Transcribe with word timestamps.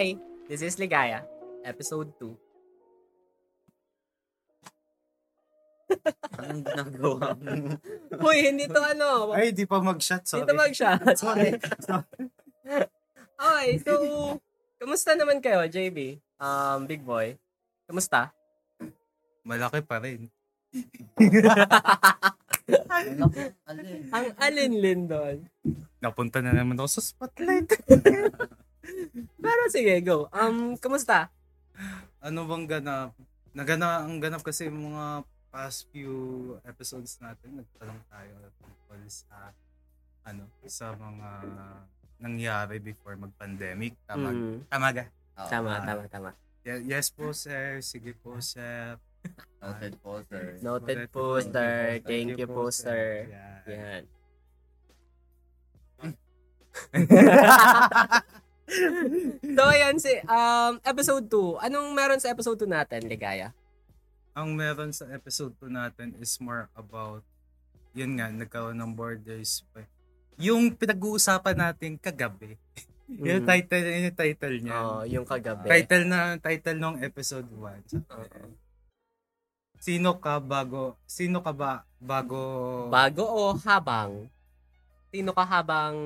Hi, 0.00 0.16
this 0.48 0.64
is 0.64 0.80
Ligaya, 0.80 1.20
episode 1.60 2.08
2. 2.16 2.32
Anong 6.40 6.64
ginagawa 6.64 7.36
mo? 7.36 7.76
Hoy, 8.24 8.48
hindi 8.48 8.64
to 8.64 8.80
ano. 8.80 9.36
Ay, 9.36 9.52
di 9.52 9.68
pa 9.68 9.76
mag-shot, 9.76 10.24
sorry. 10.24 10.48
Dito 10.48 10.56
mag-shot. 10.56 11.04
Sorry. 11.20 11.52
Okay, 13.36 13.68
so, 13.84 13.92
kamusta 14.80 15.12
naman 15.20 15.44
kayo, 15.44 15.68
JB? 15.68 16.16
Um, 16.40 16.88
big 16.88 17.04
boy. 17.04 17.36
Kamusta? 17.84 18.32
Malaki 19.44 19.84
pa 19.84 20.00
rin. 20.00 20.32
Ang 24.16 24.26
alin-lin 24.40 25.04
doon. 25.04 25.44
Napunta 26.00 26.40
na 26.40 26.56
naman 26.56 26.80
ako 26.80 26.88
sa 26.88 27.04
spotlight. 27.04 27.68
Pero 29.36 29.60
sige, 29.68 29.92
go. 30.00 30.28
Um, 30.30 30.76
kamusta? 30.76 31.28
ano 32.20 32.44
bang 32.44 32.64
ganap? 32.68 33.08
Nagana, 33.50 34.04
ang 34.04 34.18
ganap 34.18 34.40
kasi 34.40 34.68
yung 34.68 34.88
mga 34.88 35.24
past 35.48 35.88
few 35.88 36.12
episodes 36.62 37.16
natin, 37.18 37.58
nagtanong 37.58 38.00
tayo 38.06 38.34
tungkol 38.56 38.98
sa 39.06 39.50
ano, 40.22 40.44
sa 40.62 40.92
mga 40.92 41.28
nangyari 42.20 42.76
before 42.78 43.16
mag-pandemic. 43.16 43.96
Tama, 44.04 44.28
Mm, 44.28 44.56
tama 44.68 44.86
ga? 44.92 45.04
Oo, 45.40 45.48
tama, 45.48 45.70
Ah. 45.72 45.82
tama, 45.82 46.02
tama. 46.06 46.30
Ye- 46.60 46.84
Yes 46.86 47.08
po, 47.08 47.32
sir. 47.32 47.80
Sige 47.80 48.12
po, 48.12 48.36
sir. 48.38 48.94
Noted 49.58 49.92
po, 49.98 50.20
sir. 50.28 50.44
Noted 50.60 51.00
po, 51.08 51.24
sir. 51.40 51.98
Thank 52.00 52.36
you 52.36 52.46
po, 52.46 52.68
sir. 52.68 53.26
Yan. 53.26 53.64
Yan. 53.64 54.02
so, 59.50 59.62
ayan 59.66 59.96
si, 59.96 60.12
um, 60.24 60.78
episode 60.82 61.26
2. 61.26 61.60
Anong 61.60 61.88
meron 61.90 62.18
sa 62.18 62.30
episode 62.30 62.58
2 62.58 62.68
natin, 62.68 63.04
Ligaya? 63.04 63.50
ang 64.30 64.54
meron 64.54 64.88
sa 64.88 65.10
episode 65.10 65.52
2 65.58 65.68
natin 65.68 66.14
is 66.16 66.38
more 66.38 66.70
about 66.72 67.20
yun 67.90 68.14
nga, 68.14 68.30
nagkaroon 68.30 68.78
ng 68.78 68.94
borders. 68.94 69.66
Yung 70.38 70.70
pinag-uusapan 70.70 71.58
natin 71.58 71.98
kagabi. 71.98 72.54
yung 73.26 73.42
Mm. 73.42 73.48
title, 73.48 73.84
yun 73.84 74.06
yung 74.06 74.16
title 74.16 74.56
niya. 74.62 74.76
Oo, 74.78 75.02
yung 75.04 75.26
kagabi. 75.26 75.66
title 75.66 76.06
na 76.06 76.38
title 76.38 76.78
ng 76.78 76.96
episode 77.02 77.50
1. 77.50 78.06
Oo. 78.06 78.54
Sino 79.76 80.14
ka 80.14 80.38
bago 80.38 80.94
sino 81.04 81.40
ka 81.40 81.50
ba 81.50 81.72
bago 81.96 82.38
Bago 82.86 83.24
o 83.24 83.56
habang? 83.58 84.28
Sino 85.08 85.32
ka 85.32 85.42
habang 85.42 85.96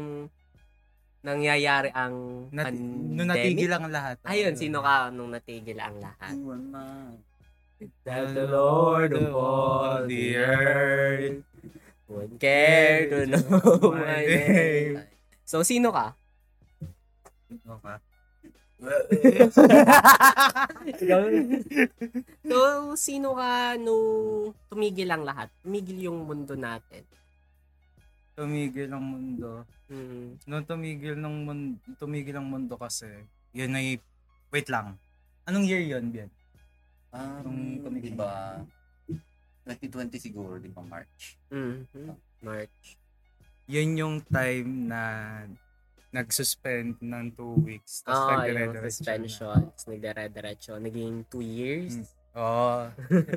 nangyayari 1.25 1.89
ang 1.97 2.47
nat, 2.53 2.69
pandemic? 2.69 3.17
nung 3.17 3.29
natigil 3.33 3.73
ang 3.73 3.87
lahat? 3.89 4.17
Ayun, 4.29 4.55
sino 4.61 4.85
ka 4.85 5.09
nung 5.09 5.33
natigil 5.33 5.81
ang 5.81 5.97
lahat? 5.97 6.37
That 8.05 8.37
the 8.37 8.47
Lord 8.49 9.17
of 9.17 9.33
all 9.35 10.05
the 10.05 10.37
earth 10.37 11.41
would 12.09 12.37
care 12.37 13.09
to 13.09 13.25
know 13.27 13.93
my 13.93 14.25
name. 14.25 15.01
So, 15.49 15.65
sino 15.65 15.93
ka? 15.93 16.15
Sino 17.49 17.81
ka? 17.81 18.01
so, 22.45 22.93
sino 23.01 23.33
ka 23.33 23.81
nung 23.81 24.53
tumigil 24.69 25.09
ang 25.09 25.25
lahat? 25.25 25.49
Tumigil 25.65 26.05
yung 26.05 26.29
mundo 26.29 26.53
natin. 26.53 27.01
Tumigil 28.35 28.91
ang 28.91 29.05
mundo. 29.05 29.63
Hmm. 29.87 30.35
Nung 30.47 30.67
tumigil 30.67 31.15
ng 31.15 31.37
mundo, 31.47 31.79
tumigil 31.99 32.35
ang 32.35 32.51
mundo 32.51 32.75
kasi, 32.75 33.07
yun 33.55 33.75
ay, 33.79 34.03
wait 34.51 34.67
lang. 34.67 34.99
Anong 35.47 35.67
year 35.67 35.83
yun, 35.83 36.11
Bian? 36.11 36.31
Um, 37.15 37.79
Nung 37.79 38.03
di 38.03 38.11
ba, 38.11 38.59
2020 39.65 40.19
siguro, 40.19 40.59
di 40.59 40.69
ba, 40.69 40.83
March? 40.83 41.39
Mhm. 41.49 42.11
March. 42.43 42.99
Yun 43.71 43.91
yung 43.97 44.17
time 44.27 44.91
na 44.91 45.03
nag-suspend 46.15 47.01
ng 47.03 47.25
two 47.35 47.59
weeks. 47.65 48.07
Tapos 48.07 48.19
Ah, 48.19 48.47
yung 48.47 48.55
nagdire-diretso 48.55 49.03
suspension. 49.03 49.59
Tapos 49.73 49.87
nagdire-diretso. 49.91 50.73
Naging 50.79 51.15
two 51.27 51.43
years. 51.43 51.99
Mm. 51.99 52.07
Oo. 52.35 52.91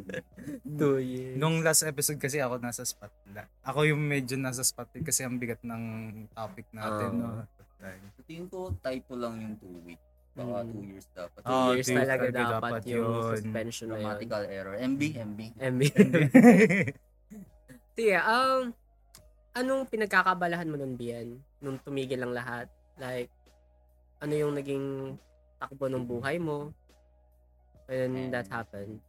Two 0.80 0.98
years. 0.98 1.38
Nung 1.38 1.62
last 1.62 1.86
episode 1.86 2.18
kasi 2.18 2.38
ako 2.38 2.58
nasa 2.58 2.82
spotlight. 2.82 3.50
Ako 3.62 3.86
yung 3.86 4.02
medyo 4.02 4.36
nasa 4.36 4.62
spotlight 4.62 5.06
kasi 5.06 5.22
ang 5.22 5.38
bigat 5.38 5.62
ng 5.62 5.84
topic 6.32 6.66
natin. 6.72 7.10
Oo. 7.16 7.46
no? 7.46 7.46
Sa 7.78 8.22
tingin 8.26 8.50
ko, 8.50 8.74
typo 8.76 9.14
lang 9.14 9.38
yung 9.38 9.56
2 9.56 9.86
weeks. 9.86 10.02
Baka 10.34 10.50
Mm. 10.60 10.70
2 10.72 10.86
years 10.88 11.08
dapat. 11.12 11.40
Two 11.40 11.50
Ah, 11.50 11.70
years 11.72 11.86
two 11.86 11.94
years 11.94 12.02
talaga 12.04 12.24
talaga 12.24 12.38
dapat, 12.40 12.62
dapat 12.62 12.82
yung 12.88 13.06
yun. 13.06 13.32
suspension 13.34 13.86
na 13.86 13.94
yun. 13.94 14.02
Grammatical 14.02 14.44
error. 14.48 14.76
MB, 14.76 15.02
MB. 15.16 15.40
MB. 15.56 15.82
Sige, 17.94 18.16
um, 18.34 18.62
anong 19.54 19.84
pinagkakabalahan 19.86 20.70
mo 20.70 20.78
nun, 20.78 20.94
Bian? 20.94 21.38
Nung 21.58 21.78
tumigil 21.80 22.22
ang 22.22 22.34
lahat? 22.34 22.70
Like, 22.98 23.30
ano 24.20 24.34
yung 24.34 24.54
naging 24.54 25.18
takbo 25.58 25.86
ng 25.86 26.06
buhay 26.06 26.38
mo? 26.38 26.70
When 27.88 28.36
that 28.36 28.52
happened? 28.52 29.00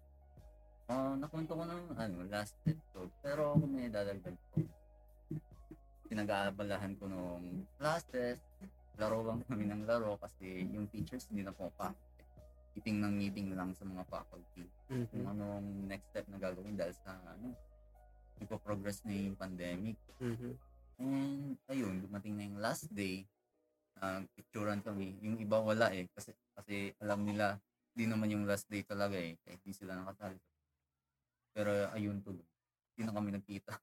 Ah, 0.89 1.19
nakwento 1.19 1.53
ko 1.53 1.66
ng 1.66 1.99
ano, 1.99 2.16
last 2.31 2.55
episode. 2.65 3.11
Pero 3.21 3.59
kung 3.59 3.75
may 3.75 3.91
dadagdag 3.91 4.39
ko, 4.55 4.62
pinag-aabalahan 6.09 6.97
ko 6.97 7.11
nung 7.11 7.69
classes, 7.77 8.41
laro 8.97 9.21
lang 9.27 9.44
kami 9.44 9.69
ng 9.69 9.84
laro 9.84 10.16
kasi 10.16 10.65
yung 10.72 10.89
teachers 10.89 11.28
hindi 11.28 11.44
na 11.44 11.53
po 11.53 11.69
pa. 11.77 11.93
Meeting 12.78 13.03
ng 13.03 13.15
meeting 13.19 13.49
lang 13.53 13.75
sa 13.75 13.84
mga 13.84 14.06
faculty. 14.06 14.65
Kung 14.89 15.05
Mhm. 15.10 15.27
anong 15.27 15.66
next 15.91 16.06
step 16.15 16.27
na 16.31 16.39
gagawin 16.39 16.78
dahil 16.78 16.95
sa 17.03 17.19
ano, 17.19 17.53
progress 18.62 19.03
na 19.03 19.12
yung 19.12 19.34
pandemic. 19.34 19.99
Mhm. 20.22 20.53
And 20.99 21.59
ayun, 21.66 22.06
dumating 22.06 22.34
na 22.39 22.47
yung 22.47 22.59
last 22.62 22.87
day, 22.95 23.27
uh, 23.99 24.22
picturean 24.39 24.81
kami. 24.81 25.19
Yung 25.21 25.37
iba 25.43 25.59
wala 25.59 25.91
eh, 25.91 26.06
kasi, 26.15 26.31
kasi 26.55 26.95
alam 27.03 27.27
nila, 27.27 27.59
di 27.98 28.06
naman 28.06 28.31
yung 28.31 28.47
last 28.47 28.70
day 28.70 28.86
talaga 28.86 29.19
eh, 29.19 29.34
kahit 29.42 29.59
di 29.66 29.75
sila 29.75 29.98
nakasali. 29.98 30.38
Pero 31.50 31.91
ayun 31.91 32.22
tuloy, 32.22 32.47
di 32.94 33.03
na 33.03 33.10
kami 33.10 33.34
nagkita. 33.34 33.75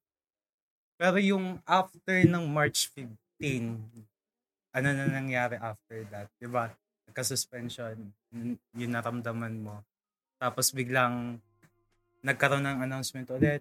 Pero 0.96 1.20
yung 1.20 1.60
after 1.68 2.24
ng 2.24 2.48
March 2.48 2.88
15, 2.96 3.76
ano 4.72 4.88
na 4.88 5.06
nangyari 5.12 5.60
after 5.60 6.08
that? 6.08 6.32
Diba? 6.40 6.72
Nagka-suspension. 7.12 8.00
Yun 8.32 8.56
yung 8.80 8.94
naramdaman 8.96 9.60
mo. 9.60 9.84
Tapos 10.40 10.72
biglang 10.72 11.44
nagkaroon 12.24 12.64
ng 12.64 12.80
announcement 12.88 13.28
ulit. 13.36 13.60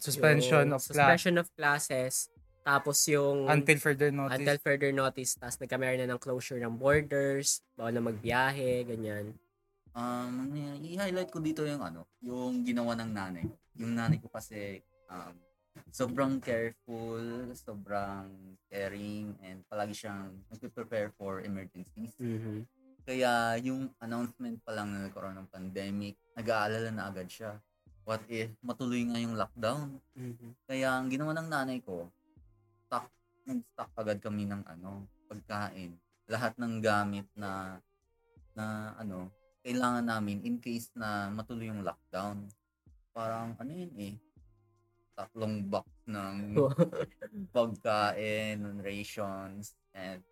Suspension 0.00 0.72
Yung 0.72 0.80
of 0.80 0.80
class 0.80 0.96
Suspension 0.96 1.36
of 1.36 1.46
classes. 1.52 2.32
Tapos 2.66 2.98
yung 3.06 3.46
until 3.46 3.78
further 3.78 4.10
notice. 4.10 4.34
until 4.42 4.58
further 4.58 4.90
notice. 4.90 5.38
Tapos 5.38 5.54
nagkameron 5.62 6.02
na 6.02 6.10
ng 6.10 6.18
closure 6.18 6.58
ng 6.58 6.74
borders. 6.74 7.62
Bawal 7.78 7.94
na 7.94 8.02
magbiyahe, 8.02 8.82
ganyan. 8.82 9.30
Um, 9.94 10.50
ano 10.50 10.74
i-highlight 10.82 11.30
ko 11.30 11.38
dito 11.38 11.62
yung 11.62 11.80
ano, 11.80 12.10
yung 12.18 12.66
ginawa 12.66 12.98
ng 12.98 13.10
nanay. 13.14 13.46
Yung 13.78 13.94
nanay 13.94 14.18
ko 14.18 14.26
kasi 14.26 14.82
um, 15.06 15.30
sobrang 15.94 16.42
careful, 16.42 17.22
sobrang 17.54 18.34
caring, 18.66 19.38
and 19.46 19.62
palagi 19.70 19.94
siyang 19.94 20.34
nag-prepare 20.50 21.14
for 21.14 21.46
emergencies. 21.46 22.18
Mhm. 22.18 22.66
Kaya 23.06 23.62
yung 23.62 23.94
announcement 24.02 24.58
pa 24.66 24.74
lang 24.74 24.90
na 24.90 25.06
nagkaroon 25.06 25.38
ng 25.38 25.48
pandemic, 25.54 26.18
nag-aalala 26.34 26.90
na 26.90 27.06
agad 27.06 27.30
siya. 27.30 27.62
What 28.02 28.26
if 28.26 28.50
matuloy 28.58 29.06
nga 29.06 29.22
yung 29.22 29.38
lockdown? 29.38 30.02
Mhm. 30.18 30.50
Kaya 30.66 30.98
ang 30.98 31.06
ginawa 31.06 31.30
ng 31.38 31.48
nanay 31.48 31.78
ko, 31.78 32.10
stock, 32.86 33.10
nag-stock 33.44 33.90
agad 33.98 34.18
kami 34.22 34.46
ng 34.46 34.62
ano, 34.62 35.10
pagkain. 35.26 35.98
Lahat 36.30 36.54
ng 36.54 36.78
gamit 36.78 37.26
na 37.34 37.82
na 38.54 38.94
ano, 38.96 39.28
kailangan 39.66 40.06
namin 40.06 40.46
in 40.46 40.62
case 40.62 40.94
na 40.94 41.28
matuloy 41.28 41.66
yung 41.66 41.82
lockdown. 41.82 42.46
Parang 43.10 43.58
ano 43.58 43.72
yun 43.74 43.92
eh, 43.98 44.14
tatlong 45.18 45.66
box 45.66 45.90
ng 46.06 46.54
pagkain, 47.54 48.62
rations, 48.80 49.74
and 49.90 50.22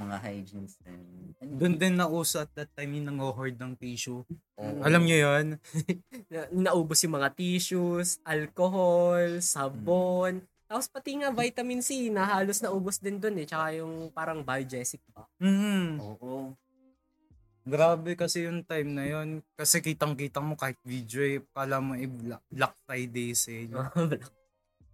mga 0.00 0.16
hygienes 0.22 0.80
and, 0.88 1.36
and 1.44 1.60
Doon 1.60 1.76
din 1.76 1.94
nauso 1.98 2.40
at 2.40 2.50
that 2.56 2.72
time 2.72 2.96
yung 2.96 3.06
nang-hoard 3.12 3.60
ng 3.60 3.76
tissue. 3.76 4.24
Oo. 4.56 4.80
Alam 4.80 5.04
nyo 5.04 5.18
yun? 5.18 5.46
na, 6.32 6.48
naubos 6.72 7.04
yung 7.04 7.20
mga 7.20 7.36
tissues, 7.36 8.16
alcohol, 8.24 9.44
sabon, 9.44 10.40
tapos 10.70 10.86
pati 10.86 11.18
nga 11.18 11.34
vitamin 11.34 11.82
C 11.82 12.14
na 12.14 12.22
halos 12.22 12.62
naubos 12.62 13.02
din 13.02 13.18
dun 13.18 13.34
eh. 13.42 13.42
Tsaka 13.42 13.74
yung 13.74 14.14
parang 14.14 14.46
biogesic 14.46 15.02
pa. 15.10 15.26
Mhm. 15.42 15.98
Oo. 15.98 16.54
Grabe 17.66 18.14
kasi 18.14 18.46
yung 18.46 18.62
time 18.62 18.94
na 18.94 19.02
yun. 19.02 19.42
Kasi 19.58 19.82
kitang-kita 19.82 20.38
mo 20.38 20.54
kahit 20.54 20.78
video 20.86 21.26
eh, 21.26 21.42
kala 21.50 21.82
mo 21.82 21.98
eh, 21.98 22.06
Black, 22.06 22.46
Black 22.46 22.74
Friday 22.86 23.34
sale. 23.34 23.74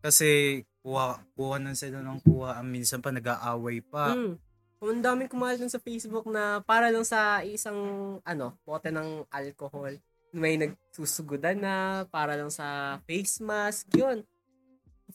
Kasi 0.06 0.62
kuha, 0.80 1.20
kuha 1.36 1.60
na 1.60 1.76
sila 1.76 2.00
ng 2.00 2.24
kuha. 2.24 2.64
Minsan 2.64 3.04
pa 3.04 3.12
nag-aaway 3.12 3.84
pa. 3.84 4.16
Mm. 4.16 4.32
Ang 4.80 5.02
daming 5.02 5.28
kumalat 5.28 5.60
dun 5.60 5.72
sa 5.72 5.82
Facebook 5.82 6.24
na 6.30 6.64
para 6.64 6.88
lang 6.88 7.04
sa 7.04 7.44
isang, 7.44 7.76
ano, 8.22 8.54
bote 8.64 8.88
ng 8.88 9.28
alcohol. 9.28 9.92
May 10.32 10.56
nagsusugudan 10.56 11.58
na 11.58 12.04
para 12.08 12.38
lang 12.38 12.48
sa 12.48 12.96
face 13.04 13.42
mask. 13.42 13.92
Yun. 13.92 14.24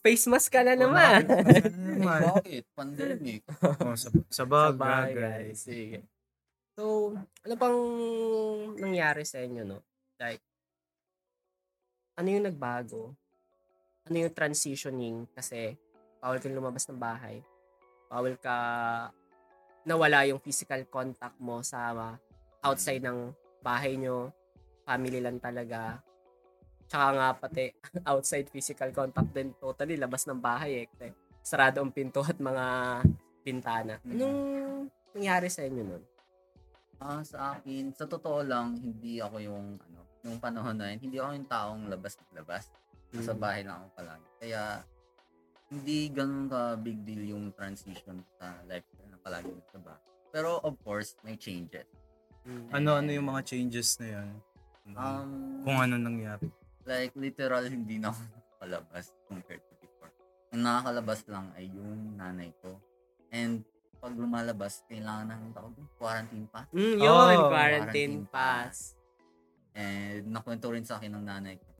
Face 0.01 0.25
mask 0.25 0.49
ka 0.49 0.65
na 0.65 0.73
naman. 0.73 1.29
Bakit? 2.01 2.73
Pandemic. 2.73 3.45
oh, 3.85 3.93
sa, 3.93 4.09
sa 4.33 4.43
bagay. 4.49 5.53
Sige. 5.53 6.01
So, 6.73 7.13
ano 7.45 7.53
pang 7.53 7.79
nangyari 8.81 9.21
sa 9.21 9.37
inyo, 9.45 9.61
no? 9.61 9.85
Like, 10.17 10.41
ano 12.17 12.27
yung 12.33 12.49
nagbago? 12.49 13.13
Ano 14.09 14.15
yung 14.25 14.33
transitioning? 14.33 15.29
Kasi, 15.37 15.77
bawal 16.17 16.41
kang 16.41 16.57
lumabas 16.57 16.89
ng 16.89 16.97
bahay. 16.97 17.37
Bawal 18.09 18.41
ka 18.41 18.55
nawala 19.85 20.25
yung 20.25 20.41
physical 20.41 20.81
contact 20.89 21.37
mo 21.37 21.61
sa 21.61 21.93
outside 22.65 23.05
ng 23.05 23.29
bahay 23.61 24.01
nyo. 24.01 24.33
Family 24.81 25.21
lang 25.21 25.37
talaga. 25.37 26.01
Tsaka 26.91 27.07
nga 27.15 27.27
pati 27.31 27.71
outside 28.11 28.51
physical 28.51 28.91
contact 28.91 29.31
din 29.31 29.55
totally 29.55 29.95
labas 29.95 30.27
ng 30.27 30.43
bahay 30.43 30.83
eh. 30.83 30.85
Kasi 30.91 31.07
sarado 31.39 31.79
ang 31.79 31.95
pinto 31.95 32.19
at 32.19 32.35
mga 32.35 32.65
bintana. 33.41 33.95
Anong 34.03 34.91
nangyari 35.15 35.47
sa 35.47 35.63
inyo 35.63 35.83
nun? 35.87 36.03
Ah, 37.01 37.23
sa 37.23 37.55
akin, 37.55 37.95
sa 37.95 38.05
totoo 38.05 38.45
lang, 38.45 38.77
hindi 38.77 39.17
ako 39.17 39.41
yung, 39.41 39.79
ano, 39.79 39.99
nung 40.21 40.37
panahon 40.37 40.77
na 40.77 40.93
yun, 40.93 40.99
hindi 41.01 41.17
ako 41.17 41.31
yung 41.33 41.49
taong 41.49 41.81
labas-labas. 41.89 42.69
Nasa 43.09 43.33
Mm. 43.33 43.41
bahay 43.41 43.61
lang 43.65 43.75
ako 43.81 43.87
palagi. 43.97 44.27
Kaya, 44.37 44.61
hindi 45.71 45.97
ganun 46.13 46.45
ka 46.45 46.77
big 46.77 47.01
deal 47.01 47.33
yung 47.33 47.55
transition 47.57 48.21
sa 48.37 48.53
lifestyle 48.69 49.09
na 49.09 49.17
palagi 49.17 49.49
sa 49.73 49.79
bahay. 49.81 50.03
Pero, 50.29 50.61
of 50.61 50.77
course, 50.85 51.17
may 51.25 51.33
changes. 51.39 51.89
Mm. 52.45 52.69
Ano 52.69 52.89
ano 53.01 53.09
yung 53.09 53.27
mga 53.31 53.41
changes 53.49 53.97
na 53.97 54.21
yun? 54.21 54.29
Um, 54.93 55.65
Kung 55.65 55.77
ano 55.81 55.95
nangyari. 55.97 56.45
Like, 56.85 57.13
literal, 57.15 57.63
hindi 57.65 57.97
na 58.01 58.13
ako 58.13 58.21
nakalabas 58.21 59.05
compared 59.27 59.63
to 59.65 59.73
before. 59.81 60.11
Ang 60.53 60.61
nakakalabas 60.65 61.19
lang 61.29 61.45
ay 61.57 61.65
yung 61.71 62.17
nanay 62.17 62.51
ko. 62.61 62.77
And, 63.31 63.63
pag 64.01 64.17
lumalabas, 64.17 64.81
kailangan 64.89 65.29
ng 65.29 65.53
tawag 65.53 65.73
quarantine 66.01 66.49
pass. 66.49 66.67
Mm, 66.73 66.95
yun, 66.97 67.05
Oh, 67.05 67.47
quarantine 67.47 67.47
quarantine 67.49 68.17
pass. 68.33 68.77
And 69.71 70.25
nakwento 70.33 70.67
rin 70.73 70.83
sa 70.83 70.97
akin 70.97 71.15
ng 71.15 71.25
nanay 71.25 71.55
ko 71.55 71.71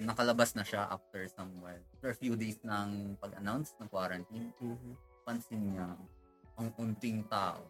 nakalabas 0.00 0.58
na 0.58 0.66
siya 0.66 0.90
after 0.90 1.22
some 1.30 1.62
while. 1.62 1.78
After 1.98 2.10
a 2.10 2.18
few 2.18 2.34
days 2.34 2.58
ng 2.66 3.14
pag-announce 3.22 3.78
ng 3.78 3.88
quarantine, 3.88 4.50
Mhm. 4.58 4.92
pansin 5.22 5.62
niya 5.70 5.94
ang 6.58 6.68
unting 6.78 7.22
tao. 7.30 7.62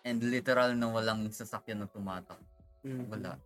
And 0.00 0.24
literal 0.24 0.72
na 0.72 0.88
walang 0.88 1.28
sasakyan 1.28 1.84
na 1.84 1.88
tumatak. 1.88 2.40
Mhm. 2.80 3.12
Wala. 3.12 3.36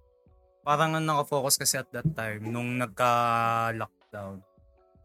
Parang 0.65 0.97
ang 0.97 1.05
nakafocus 1.05 1.61
kasi 1.61 1.77
at 1.77 1.93
that 1.93 2.09
time, 2.17 2.49
nung 2.49 2.81
nagka-lockdown, 2.81 4.41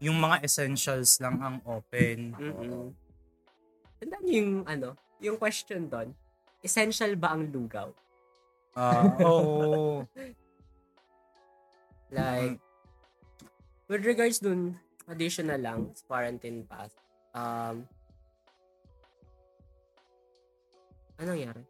yung 0.00 0.16
mga 0.16 0.40
essentials 0.40 1.20
lang 1.20 1.36
ang 1.44 1.56
open. 1.68 2.32
Mm-mm. 2.32 2.88
Tandaan 4.00 4.22
niyo 4.24 4.36
yung, 4.40 4.54
ano, 4.64 4.88
yung 5.20 5.36
question 5.36 5.84
doon, 5.84 6.16
essential 6.64 7.12
ba 7.20 7.36
ang 7.36 7.44
lugaw? 7.52 7.92
Ah, 8.72 9.04
oo. 9.20 10.02
Like, 12.10 12.58
with 13.86 14.02
regards 14.02 14.42
dun, 14.42 14.74
additional 15.06 15.62
lang, 15.62 15.94
quarantine 16.10 16.66
pass, 16.66 16.90
um, 17.30 17.86
anong 21.22 21.38
nangyari? 21.38 21.62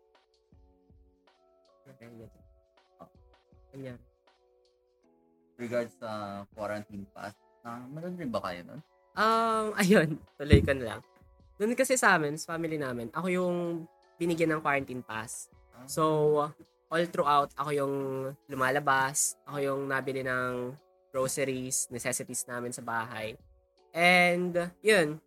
Okay, 1.92 2.08
ganito. 2.08 2.39
Nangyari? 3.74 4.04
Regards 5.60 5.92
sa 6.00 6.42
quarantine 6.56 7.04
pass, 7.12 7.36
na 7.60 7.84
meron 7.90 8.16
rin 8.16 8.30
ba 8.32 8.40
kayo 8.40 8.60
nun? 8.64 8.80
Um, 9.14 9.66
ayun, 9.80 10.16
tuloy 10.40 10.60
ko 10.64 10.72
na 10.72 10.84
lang. 10.96 11.00
Doon 11.60 11.76
kasi 11.76 12.00
sa 12.00 12.16
amin, 12.16 12.40
sa 12.40 12.56
family 12.56 12.80
namin, 12.80 13.12
ako 13.12 13.28
yung 13.28 13.56
binigyan 14.16 14.56
ng 14.56 14.64
quarantine 14.64 15.04
pass. 15.04 15.52
So, 15.88 16.04
all 16.90 17.04
throughout, 17.08 17.52
ako 17.56 17.70
yung 17.72 17.94
lumalabas, 18.50 19.38
ako 19.48 19.58
yung 19.60 19.80
nabili 19.88 20.20
ng 20.20 20.76
groceries, 21.14 21.88
necessities 21.88 22.44
namin 22.44 22.74
sa 22.74 22.84
bahay. 22.84 23.36
And, 23.96 24.70
yun, 24.84 25.18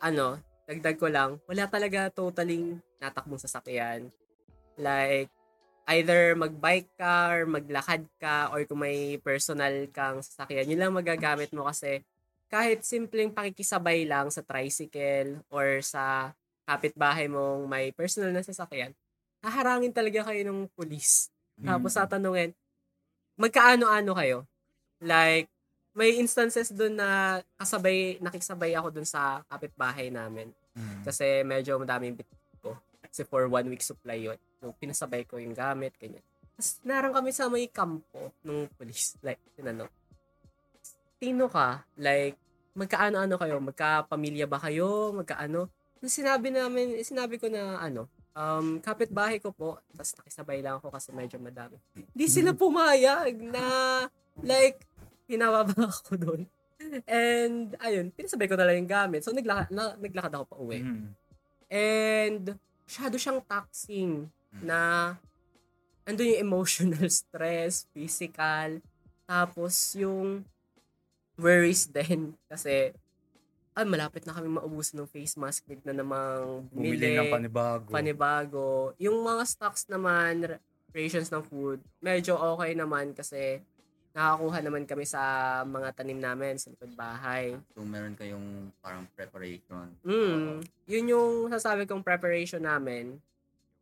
ano, 0.00 0.40
dagdag 0.66 0.96
ko 0.98 1.06
lang, 1.12 1.38
wala 1.46 1.64
talaga 1.70 2.10
totaling 2.10 2.80
natakbong 2.98 3.38
sasakyan. 3.38 4.10
Like, 4.76 5.30
either 5.86 6.34
magbike 6.34 6.90
ka 6.98 7.30
or 7.30 7.46
maglakad 7.46 8.02
ka 8.18 8.50
or 8.50 8.66
kung 8.66 8.82
may 8.82 9.22
personal 9.22 9.86
kang 9.94 10.18
sasakyan, 10.18 10.66
yun 10.66 10.82
lang 10.82 10.94
magagamit 10.94 11.54
mo 11.54 11.66
kasi 11.70 12.02
kahit 12.50 12.82
simpleng 12.82 13.30
pakikisabay 13.30 14.06
lang 14.06 14.30
sa 14.30 14.42
tricycle 14.42 15.42
or 15.50 15.82
sa 15.82 16.34
kapitbahay 16.66 17.30
mong 17.30 17.70
may 17.70 17.94
personal 17.94 18.34
na 18.34 18.42
sasakyan, 18.42 18.90
haharangin 19.42 19.94
talaga 19.94 20.26
kayo 20.26 20.42
ng 20.42 20.66
pulis. 20.74 21.30
Tapos 21.62 21.94
tatanungin, 21.94 22.52
magkaano-ano 23.38 24.12
kayo? 24.12 24.38
Like, 25.00 25.48
may 25.96 26.20
instances 26.20 26.68
doon 26.74 27.00
na 27.00 27.40
kasabay, 27.56 28.20
nakisabay 28.20 28.76
ako 28.76 28.92
doon 28.92 29.08
sa 29.08 29.40
kapitbahay 29.48 30.12
namin. 30.12 30.52
Mm. 30.76 31.02
Kasi 31.08 31.40
medyo 31.40 31.80
madaming. 31.80 32.20
Kasi 33.16 33.24
for 33.24 33.48
one 33.48 33.72
week 33.72 33.80
supply 33.80 34.20
yun. 34.28 34.36
So, 34.60 34.76
pinasabay 34.76 35.24
ko 35.24 35.40
yung 35.40 35.56
gamit, 35.56 35.96
ganyan. 35.96 36.20
Tapos 36.52 36.84
narang 36.84 37.16
kami 37.16 37.32
sa 37.32 37.48
may 37.48 37.64
kampo 37.72 38.28
ng 38.44 38.68
police. 38.76 39.16
Like, 39.24 39.40
tinanong, 39.56 39.88
sino 41.16 41.48
ka? 41.48 41.80
Like, 41.96 42.36
magkaano-ano 42.76 43.40
kayo? 43.40 43.56
Magkapamilya 43.56 44.44
ba 44.44 44.60
kayo? 44.60 45.16
Magkaano? 45.16 45.72
Nung 46.04 46.12
sinabi 46.12 46.52
namin, 46.52 47.00
sinabi 47.00 47.40
ko 47.40 47.48
na 47.48 47.80
ano, 47.80 48.04
um, 48.36 48.84
kapitbahay 48.84 49.40
ko 49.40 49.48
po, 49.48 49.80
tapos 49.96 50.12
nakisabay 50.20 50.60
lang 50.60 50.76
ako 50.76 50.92
kasi 50.92 51.08
medyo 51.16 51.40
madami. 51.40 51.80
Hindi 51.96 52.26
sila 52.28 52.52
pumayag 52.52 53.32
na, 53.40 53.64
like, 54.44 54.84
hinababa 55.24 55.72
ako 55.88 56.20
doon. 56.20 56.44
And, 57.08 57.72
ayun, 57.80 58.12
pinasabay 58.12 58.44
ko 58.44 58.60
na 58.60 58.68
lang 58.68 58.84
yung 58.84 58.92
gamit. 58.92 59.24
So, 59.24 59.32
naglakad, 59.32 59.72
na, 59.72 59.96
naglakad 59.96 60.36
ako 60.36 60.44
pa 60.44 60.56
uwi. 60.60 60.84
Mm. 60.84 61.08
And, 61.72 62.44
masyado 62.86 63.18
siyang 63.18 63.42
taxing 63.42 64.30
na 64.62 65.12
andun 66.06 66.30
yung 66.32 66.42
emotional 66.46 67.06
stress, 67.20 67.84
physical, 67.90 68.78
tapos 69.26 69.74
yung 69.98 70.46
worries 71.34 71.90
din. 71.90 72.32
Kasi, 72.46 72.94
ay, 73.76 73.84
malapit 73.84 74.24
na 74.24 74.32
kami 74.32 74.48
maubusan 74.48 75.02
ng 75.02 75.10
face 75.10 75.36
mask. 75.36 75.66
Need 75.68 75.84
na 75.84 75.92
namang 75.92 76.64
Bumili 76.72 76.96
bumili, 76.96 77.18
ng 77.20 77.28
panibago. 77.28 77.88
panibago. 77.92 78.66
Yung 78.96 79.20
mga 79.20 79.42
stocks 79.44 79.84
naman, 79.90 80.56
rations 80.96 81.28
ng 81.28 81.44
food, 81.44 81.82
medyo 82.00 82.40
okay 82.40 82.72
naman 82.72 83.12
kasi 83.12 83.60
nakakuha 84.16 84.64
naman 84.64 84.88
kami 84.88 85.04
sa 85.04 85.20
mga 85.68 85.92
tanim 85.92 86.16
namin 86.16 86.56
sa 86.56 86.72
likod 86.72 86.88
bahay. 86.96 87.52
So, 87.76 87.84
meron 87.84 88.16
kayong 88.16 88.72
parang 88.80 89.04
preparation. 89.12 89.92
Mm, 90.00 90.64
yun 90.88 91.12
yung 91.12 91.52
sasabi 91.52 91.84
kong 91.84 92.00
preparation 92.00 92.64
namin 92.64 93.20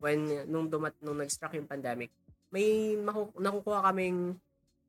when 0.02 0.26
nung 0.50 0.66
dumat 0.66 0.90
nung 0.98 1.22
nag-struck 1.22 1.54
yung 1.54 1.70
pandemic. 1.70 2.10
May 2.50 2.98
maku- 2.98 3.30
nakukuha 3.38 3.86
kaming 3.86 4.34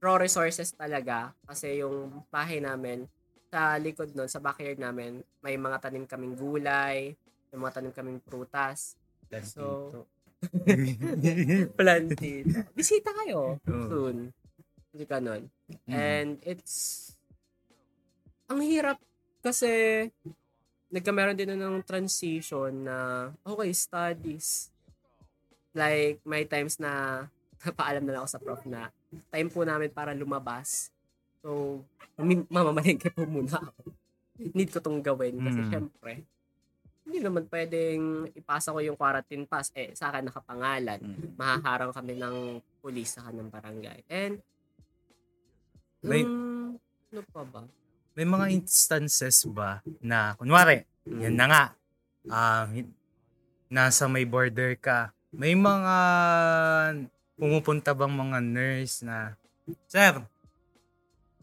raw 0.02 0.18
resources 0.18 0.74
talaga 0.74 1.30
kasi 1.46 1.86
yung 1.86 2.26
bahay 2.34 2.58
namin 2.58 3.06
sa 3.54 3.78
likod 3.78 4.18
nun, 4.18 4.28
sa 4.28 4.42
backyard 4.42 4.82
namin, 4.82 5.22
may 5.46 5.56
mga 5.62 5.78
tanim 5.78 6.10
kaming 6.10 6.34
gulay, 6.34 7.14
may 7.54 7.58
mga 7.62 7.80
tanim 7.80 7.94
kaming 7.94 8.20
prutas. 8.20 8.98
So, 9.46 10.04
planted. 11.80 12.46
Bisita 12.74 13.14
kayo 13.14 13.62
Oo. 13.62 13.88
soon. 13.88 14.18
Nun. 14.96 15.52
Mm. 15.86 15.92
And 15.92 16.30
it's 16.42 17.12
ang 18.46 18.62
hirap 18.62 19.02
kasi 19.42 19.68
nagkameron 20.88 21.36
din 21.36 21.52
na 21.52 21.60
ng 21.60 21.84
transition 21.84 22.86
na 22.86 23.30
okay, 23.44 23.74
studies. 23.76 24.70
Like, 25.76 26.24
may 26.24 26.48
times 26.48 26.80
na 26.80 27.26
napaalam 27.66 28.06
na 28.06 28.16
lang 28.16 28.22
ako 28.24 28.30
sa 28.32 28.40
prof 28.42 28.64
na 28.64 28.88
time 29.34 29.50
po 29.52 29.66
namin 29.66 29.92
para 29.92 30.16
lumabas. 30.16 30.94
So, 31.42 31.82
mamamalengke 32.48 33.12
po 33.12 33.26
muna 33.28 33.60
ako. 33.60 33.92
Need 34.56 34.70
ko 34.72 34.80
tong 34.80 35.00
gawin 35.02 35.40
kasi 35.42 35.62
Mm. 35.64 35.70
syempre, 35.72 36.14
hindi 37.06 37.20
naman 37.22 37.46
pwedeng 37.48 38.28
ipasa 38.34 38.74
ko 38.74 38.82
yung 38.82 38.98
quarantine 38.98 39.46
pass. 39.46 39.70
Eh, 39.78 39.94
sa 39.94 40.10
akin 40.12 40.26
nakapangalan 40.30 41.00
Mm. 41.02 41.38
mahaharang 41.38 41.94
kami 41.94 42.14
ng 42.18 42.36
pulis 42.82 43.16
sa 43.16 43.30
ng 43.30 43.50
barangay. 43.50 44.04
And, 44.10 44.42
May- 46.06 46.26
um, 46.26 46.78
ano 47.12 47.22
pa 47.34 47.42
ba? 47.44 47.62
May 48.16 48.24
mga 48.24 48.46
instances 48.54 49.44
ba 49.44 49.84
na, 50.00 50.38
kunwari, 50.40 50.88
yan 51.04 51.36
na 51.36 51.46
nga, 51.52 51.64
ah, 52.32 52.66
hin- 52.72 52.96
nasa 53.68 54.08
may 54.08 54.24
border 54.24 54.80
ka, 54.80 55.12
may 55.36 55.52
mga 55.52 55.96
pumupunta 57.36 57.92
bang 57.92 58.14
mga 58.16 58.40
nurse 58.40 59.04
na, 59.04 59.36
Sir, 59.90 60.24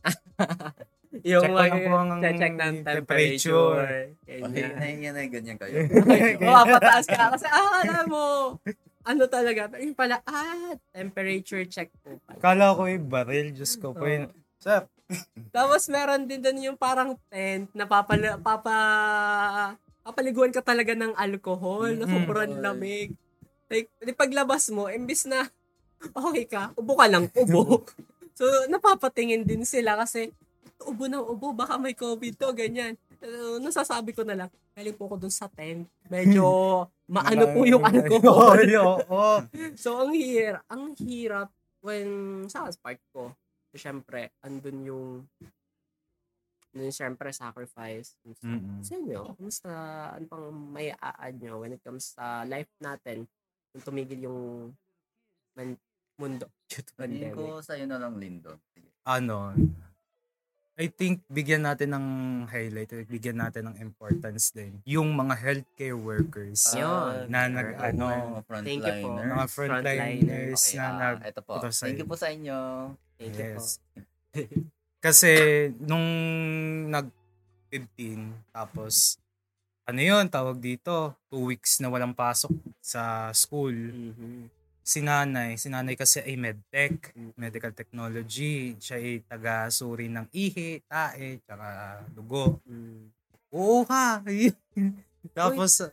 Yung 1.28 1.45
Check 1.45 1.52
ko 1.52 1.61
lang 1.61 1.76
po 1.85 1.92
ang 1.92 2.11
check, 2.25 2.33
ng 2.40 2.76
temperature. 2.81 2.88
temperature. 2.88 3.85
Okay, 4.25 4.92
yan 4.97 5.14
ay 5.14 5.28
ganyan 5.28 5.57
kayo. 5.61 5.76
Oo, 6.49 6.64
pataas 6.64 7.04
ka. 7.04 7.37
Kasi, 7.37 7.47
ah, 7.52 7.85
alam 7.85 8.07
mo, 8.09 8.25
ano 9.04 9.23
talaga, 9.28 9.69
yung 9.76 9.92
pala, 9.92 10.25
ah, 10.25 10.73
temperature 10.88 11.69
check 11.69 11.92
po 12.00 12.16
pala. 12.25 12.40
kala 12.40 12.66
ko 12.73 12.88
yung 12.88 13.07
baril, 13.12 13.52
Diyos 13.52 13.76
ko 13.76 13.92
po 13.92 14.09
yun. 14.09 14.33
Sir, 14.62 14.87
Tapos 15.57 15.90
meron 15.90 16.25
din 16.25 16.40
doon 16.40 16.73
yung 16.73 16.78
parang 16.78 17.19
tent 17.28 17.69
na 17.75 17.85
papala, 17.85 18.38
papa, 18.40 18.76
papaliguan 20.00 20.54
ka 20.54 20.62
talaga 20.62 20.95
ng 20.95 21.12
alcohol 21.19 21.92
na 21.99 22.07
Mm. 22.07 22.12
sobrang 22.14 22.52
lamig. 22.62 23.11
Like, 23.66 23.90
di 24.00 24.14
paglabas 24.14 24.71
mo, 24.71 24.87
imbis 24.88 25.26
na 25.26 25.45
okay 26.14 26.47
ka, 26.47 26.71
ubo 26.78 26.95
ka 26.95 27.11
lang, 27.11 27.26
ubo. 27.42 27.85
so, 28.33 28.45
napapatingin 28.71 29.42
din 29.45 29.66
sila 29.66 29.99
kasi, 29.99 30.31
ubo 30.87 31.11
na 31.11 31.19
ubo, 31.21 31.52
baka 31.52 31.76
may 31.76 31.92
COVID 31.99 32.35
to, 32.38 32.54
ganyan. 32.54 32.95
Uh, 33.23 33.59
nasasabi 33.62 34.14
ko 34.14 34.23
na 34.26 34.35
lang, 34.35 34.50
galing 34.75 34.97
po 34.97 35.07
ako 35.07 35.26
dun 35.26 35.35
sa 35.35 35.47
tent. 35.47 35.87
Medyo 36.11 36.45
maano 37.14 37.45
po 37.54 37.66
yung 37.66 37.85
alcohol. 37.85 38.57
Oo, 38.62 38.97
oo. 39.11 39.37
So, 39.76 40.00
ang 40.02 40.12
hirap, 40.16 40.64
ang 40.71 40.95
hirap 40.99 41.49
when 41.83 42.09
sa 42.47 42.66
part 42.78 42.99
ko, 43.11 43.35
syempre, 43.76 44.32
andun 44.44 44.78
yung 44.84 45.08
yung 46.72 46.88
syempre 46.92 47.28
sacrifice. 47.36 48.16
Mm-mm. 48.24 48.80
Sa 48.80 48.96
inyo, 48.96 49.36
kumusta, 49.36 49.70
ano 50.16 50.24
pang 50.24 50.46
may 50.72 50.88
a-add 50.96 51.36
nyo 51.36 51.60
when 51.60 51.76
it 51.76 51.84
comes 51.84 52.16
sa 52.16 52.48
life 52.48 52.72
natin 52.80 53.28
kung 53.72 53.82
tumigil 53.84 54.24
yung 54.24 54.72
man, 55.52 55.76
mundo 56.16 56.48
due 56.72 56.80
to 56.80 56.92
pandemic? 56.96 57.36
ko 57.36 57.60
sa'yo 57.60 57.84
na 57.84 58.00
lang, 58.00 58.16
Lindo. 58.16 58.56
Ano, 59.04 59.52
I 60.72 60.88
think 60.88 61.20
bigyan 61.28 61.68
natin 61.68 61.92
ng 61.92 62.06
highlight, 62.48 62.88
or 62.96 63.04
bigyan 63.04 63.36
natin 63.36 63.68
ng 63.68 63.76
importance 63.76 64.56
din. 64.56 64.80
Yung 64.88 65.12
mga 65.12 65.36
healthcare 65.36 65.98
workers 65.98 66.72
Yun. 66.72 67.28
na 67.28 67.44
nag, 67.52 67.76
Correct. 67.76 67.92
ano, 67.92 68.06
Thank 68.64 68.80
you 68.80 68.96
po. 69.04 69.12
frontliners. 69.12 69.28
mga 69.36 69.46
frontliners 69.52 70.62
Okay, 70.64 70.76
na 70.80 70.84
ah, 70.88 70.96
nag, 70.96 71.16
ito 71.28 71.40
po. 71.44 71.54
Thank 71.60 72.00
you 72.00 72.08
po 72.08 72.16
sa 72.16 72.32
inyo. 72.32 72.56
Yes. 73.30 73.78
Kasi, 75.02 75.32
nung 75.78 76.06
nag 76.88 77.10
15, 77.70 78.32
tapos, 78.50 79.18
ano 79.86 80.00
yun, 80.00 80.28
tawag 80.30 80.58
dito, 80.60 81.14
two 81.30 81.50
weeks 81.50 81.80
na 81.82 81.90
walang 81.90 82.14
pasok 82.14 82.52
sa 82.78 83.30
school. 83.34 83.72
Mhm. 83.74 84.46
Si 84.82 84.98
nanay, 84.98 85.54
si 85.54 85.70
nanay 85.70 85.94
kasi 85.94 86.18
ay 86.26 86.34
medtech, 86.34 87.14
Mm. 87.14 87.32
medical 87.38 87.70
technology. 87.70 88.74
Siya 88.82 88.98
ay 88.98 89.22
taga-suri 89.22 90.10
ng 90.10 90.26
ihi, 90.34 90.82
tae, 90.90 91.38
tsaka 91.46 91.66
dugo. 92.10 92.58
Mm. 92.66 93.06
Oo 93.54 93.86
ka! 93.86 94.22
Tapos, 95.38 95.86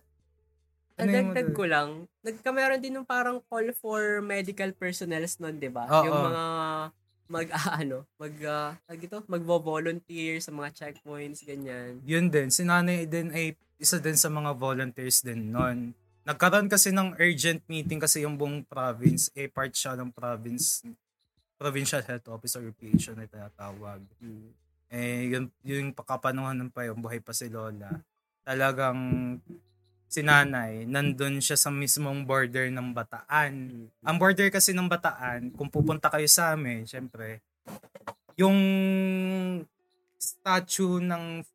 ano 0.99 1.09
yung 1.09 1.31
Nadagdag 1.31 1.47
ano? 1.53 1.55
ko 1.55 1.63
lang, 1.69 1.89
nagkameron 2.25 2.81
din 2.81 2.97
ng 2.97 3.05
parang 3.07 3.39
call 3.45 3.71
for 3.77 4.19
medical 4.25 4.73
personnels 4.73 5.37
nun, 5.37 5.55
di 5.61 5.69
ba? 5.69 5.85
Oo. 5.87 6.05
Yung 6.09 6.19
mga 6.33 6.43
mag 7.29 7.47
ah, 7.55 7.79
ano, 7.79 8.03
mag 8.17 8.33
uh, 8.41 8.73
ito, 8.91 9.21
magvo-volunteer 9.29 10.41
sa 10.41 10.49
mga 10.49 10.69
checkpoints 10.73 11.45
ganyan. 11.45 12.01
yun 12.03 12.27
din, 12.27 12.49
si 12.49 12.65
nanay 12.65 13.05
din 13.05 13.29
ay 13.31 13.53
isa 13.79 14.01
din 14.01 14.17
sa 14.17 14.27
mga 14.27 14.57
volunteers 14.57 15.23
din 15.23 15.53
nun. 15.53 15.95
Nagkaroon 16.27 16.67
kasi 16.67 16.91
ng 16.91 17.15
urgent 17.15 17.63
meeting 17.71 18.01
kasi 18.01 18.27
yung 18.27 18.35
buong 18.35 18.65
province, 18.67 19.31
eh 19.37 19.47
part 19.47 19.71
siya 19.71 19.95
ng 19.95 20.11
province, 20.11 20.83
provincial 21.55 22.03
health 22.03 22.27
officer 22.27 22.59
or 22.59 22.75
PH 22.75 23.15
na 23.15 23.25
tinatawag. 23.25 24.03
Mm. 24.19 24.51
Eh, 24.89 25.21
yun, 25.31 25.43
yung 25.63 25.93
pagkapanuhan 25.95 26.69
pa 26.73 26.85
yung 26.85 26.99
buhay 26.99 27.21
pa 27.21 27.31
si 27.31 27.47
Lola. 27.47 27.93
Talagang 28.43 28.99
si 30.09 30.25
nanay, 30.25 30.89
nandun 30.89 31.37
siya 31.37 31.53
sa 31.53 31.69
mismong 31.69 32.25
border 32.25 32.73
ng 32.73 32.97
Bataan. 32.97 33.53
Mm. 33.69 33.85
Ang 34.01 34.17
border 34.17 34.49
kasi 34.49 34.73
ng 34.73 34.89
Bataan, 34.89 35.53
kung 35.53 35.69
pupunta 35.69 36.09
kayo 36.09 36.25
sa 36.25 36.57
amin, 36.57 36.89
syempre, 36.89 37.45
yung 38.33 38.57
statue 40.17 40.97
ng 41.05 41.45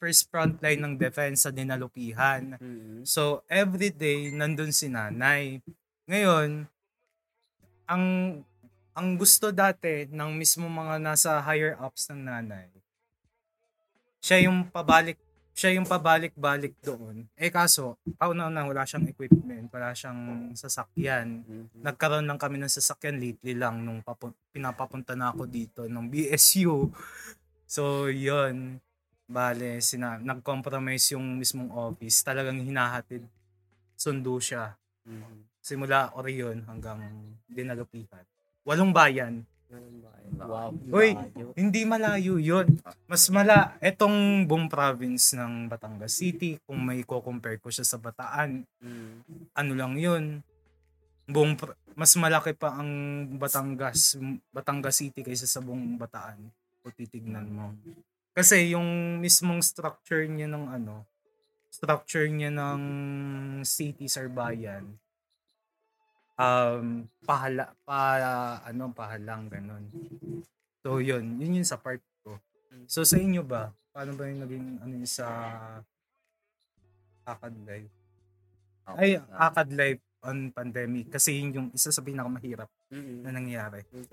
first 0.00 0.32
front 0.32 0.56
line 0.64 0.80
ng 0.80 0.96
defense 0.96 1.44
sa 1.44 1.52
dinalupihan. 1.52 2.56
Mm. 2.56 3.04
So, 3.04 3.44
every 3.44 3.92
day, 3.92 4.32
nandun 4.32 4.72
si 4.72 4.88
nanay. 4.88 5.60
Ngayon, 6.08 6.64
ang 7.84 8.04
ang 8.96 9.08
gusto 9.14 9.52
dati 9.52 10.08
ng 10.10 10.34
mismo 10.34 10.66
mga 10.66 10.96
nasa 10.98 11.38
higher 11.44 11.76
ups 11.78 12.08
ng 12.10 12.24
nanay, 12.24 12.66
siya 14.24 14.48
yung 14.48 14.66
pabalik 14.66 15.20
siya 15.58 15.74
yung 15.74 15.90
pabalik-balik 15.90 16.78
doon. 16.78 17.26
Eh 17.34 17.50
kaso, 17.50 17.98
kauna-una 18.14 18.62
wala 18.62 18.86
siyang 18.86 19.10
equipment, 19.10 19.66
wala 19.74 19.90
siyang 19.90 20.54
sasakyan. 20.54 21.42
Mhm. 21.42 21.82
Nagkaroon 21.82 22.30
lang 22.30 22.38
kami 22.38 22.62
ng 22.62 22.70
sasakyan 22.70 23.18
lately 23.18 23.58
lang 23.58 23.82
nung 23.82 23.98
papu- 23.98 24.38
pinapapunta 24.54 25.18
na 25.18 25.34
ako 25.34 25.50
dito 25.50 25.90
ng 25.90 26.06
BSU. 26.06 26.94
So, 27.66 28.06
yun. 28.06 28.78
Bale, 29.26 29.82
sina- 29.82 30.22
nag-compromise 30.22 31.18
yung 31.18 31.36
mismong 31.36 31.74
office. 31.74 32.22
Talagang 32.22 32.62
hinahatid. 32.62 33.26
Sundo 33.98 34.38
siya. 34.38 34.78
Mhm. 35.10 35.42
Simula 35.58 36.14
Orion 36.14 36.62
hanggang 36.70 37.02
Dinalupihan. 37.50 38.22
Walong 38.62 38.94
bayan. 38.94 39.42
Wow. 40.38 40.72
Uy! 40.94 41.12
Hindi 41.52 41.84
malayo 41.84 42.40
yun. 42.40 42.80
Mas 43.04 43.28
mala, 43.28 43.76
etong 43.84 44.48
buong 44.48 44.70
province 44.70 45.36
ng 45.36 45.68
Batangas 45.68 46.16
City, 46.16 46.56
kung 46.64 46.80
may 46.80 47.04
ko-compare 47.04 47.60
ko 47.60 47.68
siya 47.68 47.84
sa 47.84 48.00
Bataan, 48.00 48.64
ano 49.52 49.72
lang 49.76 49.98
yun. 50.00 50.40
Buong, 51.28 51.60
mas 51.92 52.16
malaki 52.16 52.56
pa 52.56 52.80
ang 52.80 52.88
Batangas, 53.36 54.16
Batangas 54.48 55.04
City 55.04 55.20
kaysa 55.20 55.44
sa 55.44 55.60
buong 55.60 56.00
Bataan. 56.00 56.48
Kung 56.80 56.94
titignan 56.94 57.48
mo. 57.52 57.76
Kasi 58.32 58.72
yung 58.72 59.18
mismong 59.18 59.60
structure 59.60 60.24
niya 60.24 60.46
ng 60.46 60.70
ano, 60.70 61.04
structure 61.68 62.30
niya 62.30 62.54
ng 62.54 62.80
city 63.66 64.06
or 64.16 64.30
bayan, 64.30 64.96
um, 66.38 67.04
pahala, 67.26 67.74
pa, 67.82 68.00
ano, 68.64 68.94
pahalang, 68.94 69.50
ganun. 69.50 69.84
So, 70.80 71.02
yun. 71.02 71.36
Yun 71.42 71.58
yun 71.60 71.66
sa 71.66 71.76
part 71.76 72.00
ko. 72.22 72.38
So, 72.86 73.02
sa 73.02 73.18
inyo 73.18 73.42
ba? 73.42 73.74
Paano 73.90 74.14
ba 74.14 74.30
yung 74.30 74.46
naging, 74.46 74.66
ano 74.78 74.92
yun 74.94 75.10
sa 75.10 75.26
Akad 77.26 77.54
Life? 77.66 77.92
Ay, 78.96 79.20
Akad 79.34 79.68
Life 79.74 80.00
on 80.24 80.50
pandemic. 80.54 81.12
Kasi 81.12 81.36
yun 81.38 81.50
yung 81.52 81.68
isa 81.74 81.92
sa 81.92 82.00
pinakamahirap 82.02 82.70
Mm. 82.88 83.20
na 83.20 83.30
nangyari. 83.36 83.84
Eh. 83.84 84.08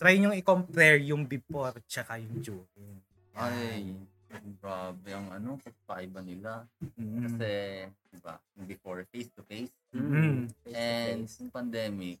Try 0.00 0.16
nyo 0.16 0.32
i-compare 0.32 0.96
yung 1.04 1.28
before 1.28 1.76
tsaka 1.84 2.16
yung 2.16 2.40
during. 2.40 2.96
Ay, 3.36 3.92
grabe 4.40 5.10
ang 5.12 5.28
ano, 5.28 5.60
pagpaiba 5.60 6.24
nila. 6.24 6.64
Mm. 6.96 7.22
Kasi, 7.28 7.50
di 8.08 8.18
ba, 8.24 8.40
before, 8.64 9.04
face 9.12 9.28
to 9.36 9.44
face. 9.44 9.72
Mm. 9.92 10.48
Face 10.48 10.72
to 10.72 10.72
And 10.72 11.22
yung 11.28 11.52
pandemic, 11.52 12.18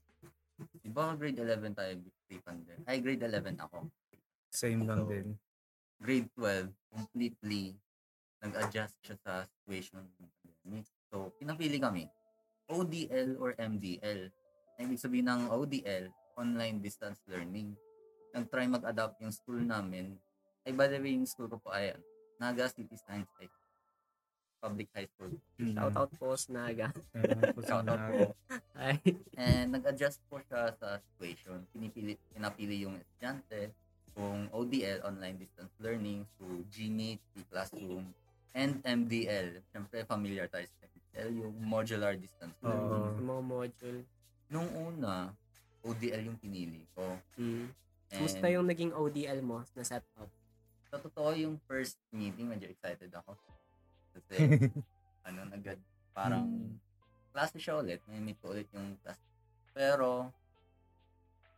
di 0.82 0.90
ba 0.92 1.16
grade 1.16 1.40
11 1.40 1.72
tayo 1.72 1.92
pre-pandemic? 2.28 2.84
Ay, 2.84 3.00
grade 3.00 3.24
11 3.24 3.56
ako. 3.64 3.88
Same 4.52 4.84
lang 4.84 5.08
So, 5.08 5.08
din. 5.08 5.28
Grade 6.02 6.28
12, 6.36 6.68
completely 6.92 7.72
nag-adjust 8.42 8.98
siya 9.06 9.16
sa 9.22 9.46
situation 9.46 10.02
ng 10.02 10.10
pandemic. 10.18 10.86
So, 11.08 11.30
pinapili 11.38 11.78
kami, 11.78 12.10
ODL 12.66 13.38
or 13.38 13.54
MDL. 13.54 14.28
Ang 14.76 14.82
ibig 14.90 15.00
sabihin 15.00 15.30
ng 15.30 15.46
ODL, 15.48 16.10
Online 16.34 16.82
Distance 16.82 17.22
Learning. 17.30 17.76
Nag-try 18.34 18.66
mag-adapt 18.66 19.20
yung 19.22 19.30
school 19.30 19.62
namin. 19.62 20.18
Ay, 20.62 20.72
by 20.72 20.86
the 20.86 21.02
way, 21.02 21.18
yung 21.18 21.26
school 21.26 21.50
ko 21.50 21.58
po 21.58 21.74
ay 21.74 21.94
Naga 22.38 22.70
City 22.70 22.94
Science 22.94 23.30
High 23.38 23.50
Public 24.62 24.88
High 24.94 25.10
School. 25.10 25.34
Mm. 25.58 25.74
Shout 25.74 25.94
out 25.98 26.10
po 26.14 26.38
Snaga. 26.38 26.94
Shout 27.66 27.86
out 27.90 28.02
po. 28.14 28.22
Ay. 28.78 29.02
And 29.34 29.74
nag-adjust 29.74 30.22
po 30.30 30.38
siya 30.46 30.70
sa 30.78 31.02
situation. 31.02 31.66
Pinipili, 31.74 32.14
pinapili 32.30 32.86
yung 32.86 32.94
estudyante 32.94 33.74
kung 34.14 34.46
ODL, 34.54 35.02
Online 35.02 35.34
Distance 35.34 35.74
Learning, 35.82 36.22
through 36.38 36.62
Gmeet, 36.70 37.18
Classroom, 37.50 38.14
and 38.54 38.78
MDL. 38.86 39.66
Siyempre, 39.74 40.06
familiar 40.06 40.46
tayo 40.46 40.68
sa 40.78 40.86
MDL, 40.86 41.30
yung 41.42 41.54
Modular 41.58 42.14
Distance. 42.14 42.54
Learning. 42.62 43.18
Sa 43.18 43.22
mga 43.24 43.42
module. 43.42 44.00
Nung 44.46 44.70
una, 44.78 45.34
ODL 45.82 46.30
yung 46.30 46.38
pinili 46.38 46.86
ko. 46.94 47.18
Mm. 47.34 47.66
And 48.12 48.18
Kumusta 48.20 48.46
yung 48.46 48.68
naging 48.70 48.92
ODL 48.94 49.42
mo 49.42 49.66
na 49.74 49.82
setup? 49.82 50.30
Sa 50.92 51.00
totoo, 51.00 51.32
yung 51.32 51.56
first 51.64 51.96
meeting, 52.12 52.52
medyo 52.52 52.68
excited 52.68 53.08
ako. 53.16 53.32
Kasi, 54.12 54.36
ano, 55.26 55.40
nagad, 55.48 55.80
parang, 56.12 56.44
klase 57.32 57.56
siya 57.56 57.80
ulit, 57.80 58.04
may 58.04 58.20
meet 58.20 58.36
ko 58.44 58.52
ulit 58.52 58.68
yung 58.76 59.00
class. 59.00 59.16
Pero, 59.72 60.28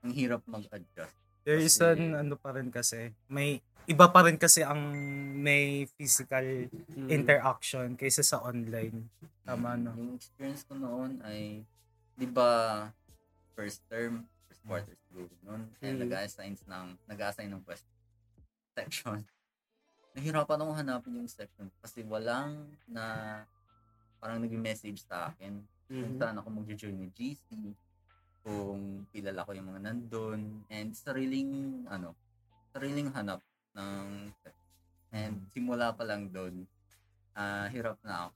ang 0.06 0.12
hirap 0.14 0.46
mag-adjust. 0.46 1.18
There 1.42 1.58
is 1.58 1.74
an 1.82 2.14
ano 2.14 2.38
pa 2.38 2.54
rin 2.54 2.70
kasi, 2.70 3.10
may 3.26 3.58
iba 3.90 4.06
pa 4.08 4.22
rin 4.24 4.38
kasi 4.38 4.62
ang 4.62 4.80
may 5.34 5.90
physical 5.98 6.70
Mm. 6.94 7.10
interaction 7.10 7.98
kaysa 7.98 8.22
sa 8.22 8.38
online. 8.40 9.10
Tama, 9.42 9.76
no? 9.76 9.92
Yung 9.98 10.14
experience 10.14 10.62
ko 10.62 10.78
noon 10.78 11.18
ay, 11.26 11.60
di 12.14 12.24
ba, 12.30 12.86
first 13.58 13.82
term, 13.90 14.24
first 14.46 14.62
quarter 14.62 14.94
siguro 15.10 15.28
noon, 15.42 15.66
Mm. 15.82 16.06
nag-assign 16.06 16.54
ng, 16.64 16.86
nag-assign 17.10 17.50
ng 17.50 17.60
quest 17.66 17.84
section. 18.74 19.22
Nahirapan 20.14 20.58
akong 20.62 20.78
hanapin 20.78 21.18
yung 21.18 21.30
section 21.30 21.70
kasi 21.82 22.02
walang 22.06 22.70
na 22.86 23.42
parang 24.22 24.38
nag-message 24.42 25.02
sa 25.06 25.30
akin 25.34 25.58
kung 25.90 26.12
Mhm. 26.14 26.18
saan 26.18 26.38
ako 26.38 26.48
mag-join 26.50 26.96
ni 26.96 27.08
GC, 27.12 27.74
kung 28.42 29.04
kilala 29.14 29.46
ko 29.46 29.50
yung 29.54 29.68
mga 29.70 29.80
nandun, 29.90 30.64
and 30.70 30.90
sariling, 30.96 31.84
ano, 31.86 32.14
sariling 32.74 33.10
hanap 33.14 33.40
ng 33.76 34.32
And 35.14 35.46
simula 35.54 35.94
pa 35.94 36.02
lang 36.02 36.26
doon, 36.34 36.66
ah 37.38 37.70
hirap 37.70 38.02
na 38.02 38.26
ako. 38.26 38.34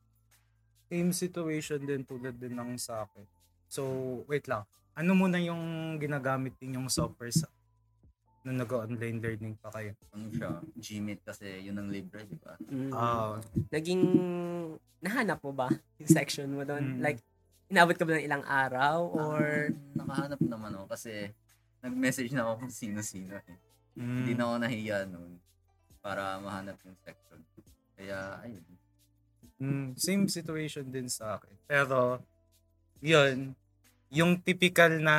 Same 0.89 1.11
situation 1.11 1.81
din 1.83 2.07
tulad 2.07 2.39
din 2.39 2.55
ng 2.55 2.79
sa 2.79 3.03
akin. 3.03 3.27
So, 3.67 3.83
wait 4.31 4.47
lang. 4.47 4.63
Ano 4.95 5.19
muna 5.19 5.43
yung 5.43 5.99
ginagamit 5.99 6.55
ninyong 6.63 6.87
software 6.87 7.35
sa 7.35 7.51
nung 8.49 8.65
nag-online 8.65 9.21
learning 9.21 9.55
pa 9.61 9.69
kayo? 9.69 9.93
Ano 10.17 10.33
siya, 10.33 10.65
Gmeet 10.73 11.21
kasi 11.21 11.69
yun 11.69 11.77
ang 11.77 11.93
libre, 11.93 12.25
di 12.25 12.33
ba? 12.41 12.57
Mm. 12.65 12.93
Ah, 12.97 13.37
Naging, 13.69 14.03
nahanap 15.05 15.45
mo 15.45 15.53
ba 15.53 15.69
yung 16.01 16.09
section 16.09 16.49
mo 16.49 16.65
Mm. 16.65 16.69
doon? 16.73 16.85
Like, 17.05 17.21
inabot 17.69 17.93
ka 17.93 18.09
ba 18.09 18.17
ng 18.17 18.25
ilang 18.25 18.45
araw? 18.49 19.05
Or, 19.13 19.69
Ah, 19.69 20.01
nakahanap 20.01 20.41
naman 20.41 20.73
ako 20.81 20.85
kasi 20.89 21.29
nag-message 21.85 22.33
na 22.33 22.49
ako 22.49 22.65
kung 22.65 22.73
sino-sino 22.73 23.37
eh. 23.37 23.57
mm, 24.01 24.17
Hindi 24.17 24.33
na 24.33 24.43
ako 24.49 24.55
nahiya 24.65 24.99
noon 25.05 25.33
para 26.01 26.41
mahanap 26.41 26.81
yung 26.89 26.97
section. 27.05 27.41
Kaya, 28.01 28.41
ayun. 28.41 28.65
mm, 29.61 29.89
same 30.01 30.25
situation 30.25 30.89
din 30.89 31.13
sa 31.13 31.37
akin. 31.37 31.53
Pero, 31.69 32.25
yun, 33.05 33.53
yung 34.09 34.41
typical 34.41 34.97
na 35.05 35.15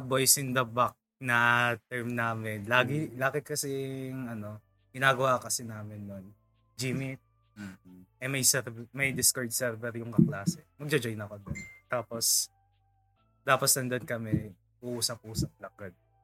boys 0.00 0.40
in 0.40 0.56
the 0.56 0.64
back 0.64 0.96
na 1.20 1.36
term 1.86 2.10
namin, 2.10 2.64
lagi, 2.64 3.12
lagi 3.14 3.44
kasi 3.44 3.68
ano, 4.10 4.56
ginagawa 4.90 5.36
kasi 5.36 5.62
namin 5.62 6.08
nun. 6.08 6.24
Gmeet, 6.74 7.20
Mhm. 7.54 8.00
eh 8.16 8.28
may, 8.28 8.40
server, 8.40 8.88
may 8.90 9.12
Discord 9.12 9.52
server 9.52 9.92
yung 9.94 10.08
kaklase. 10.08 10.64
Magja-join 10.80 11.20
ako 11.20 11.36
doon. 11.44 11.60
Tapos, 11.86 12.48
tapos 13.42 13.68
nandun 13.76 14.04
kami, 14.04 14.48
uusap-usap 14.80 15.52
lang. 15.60 15.72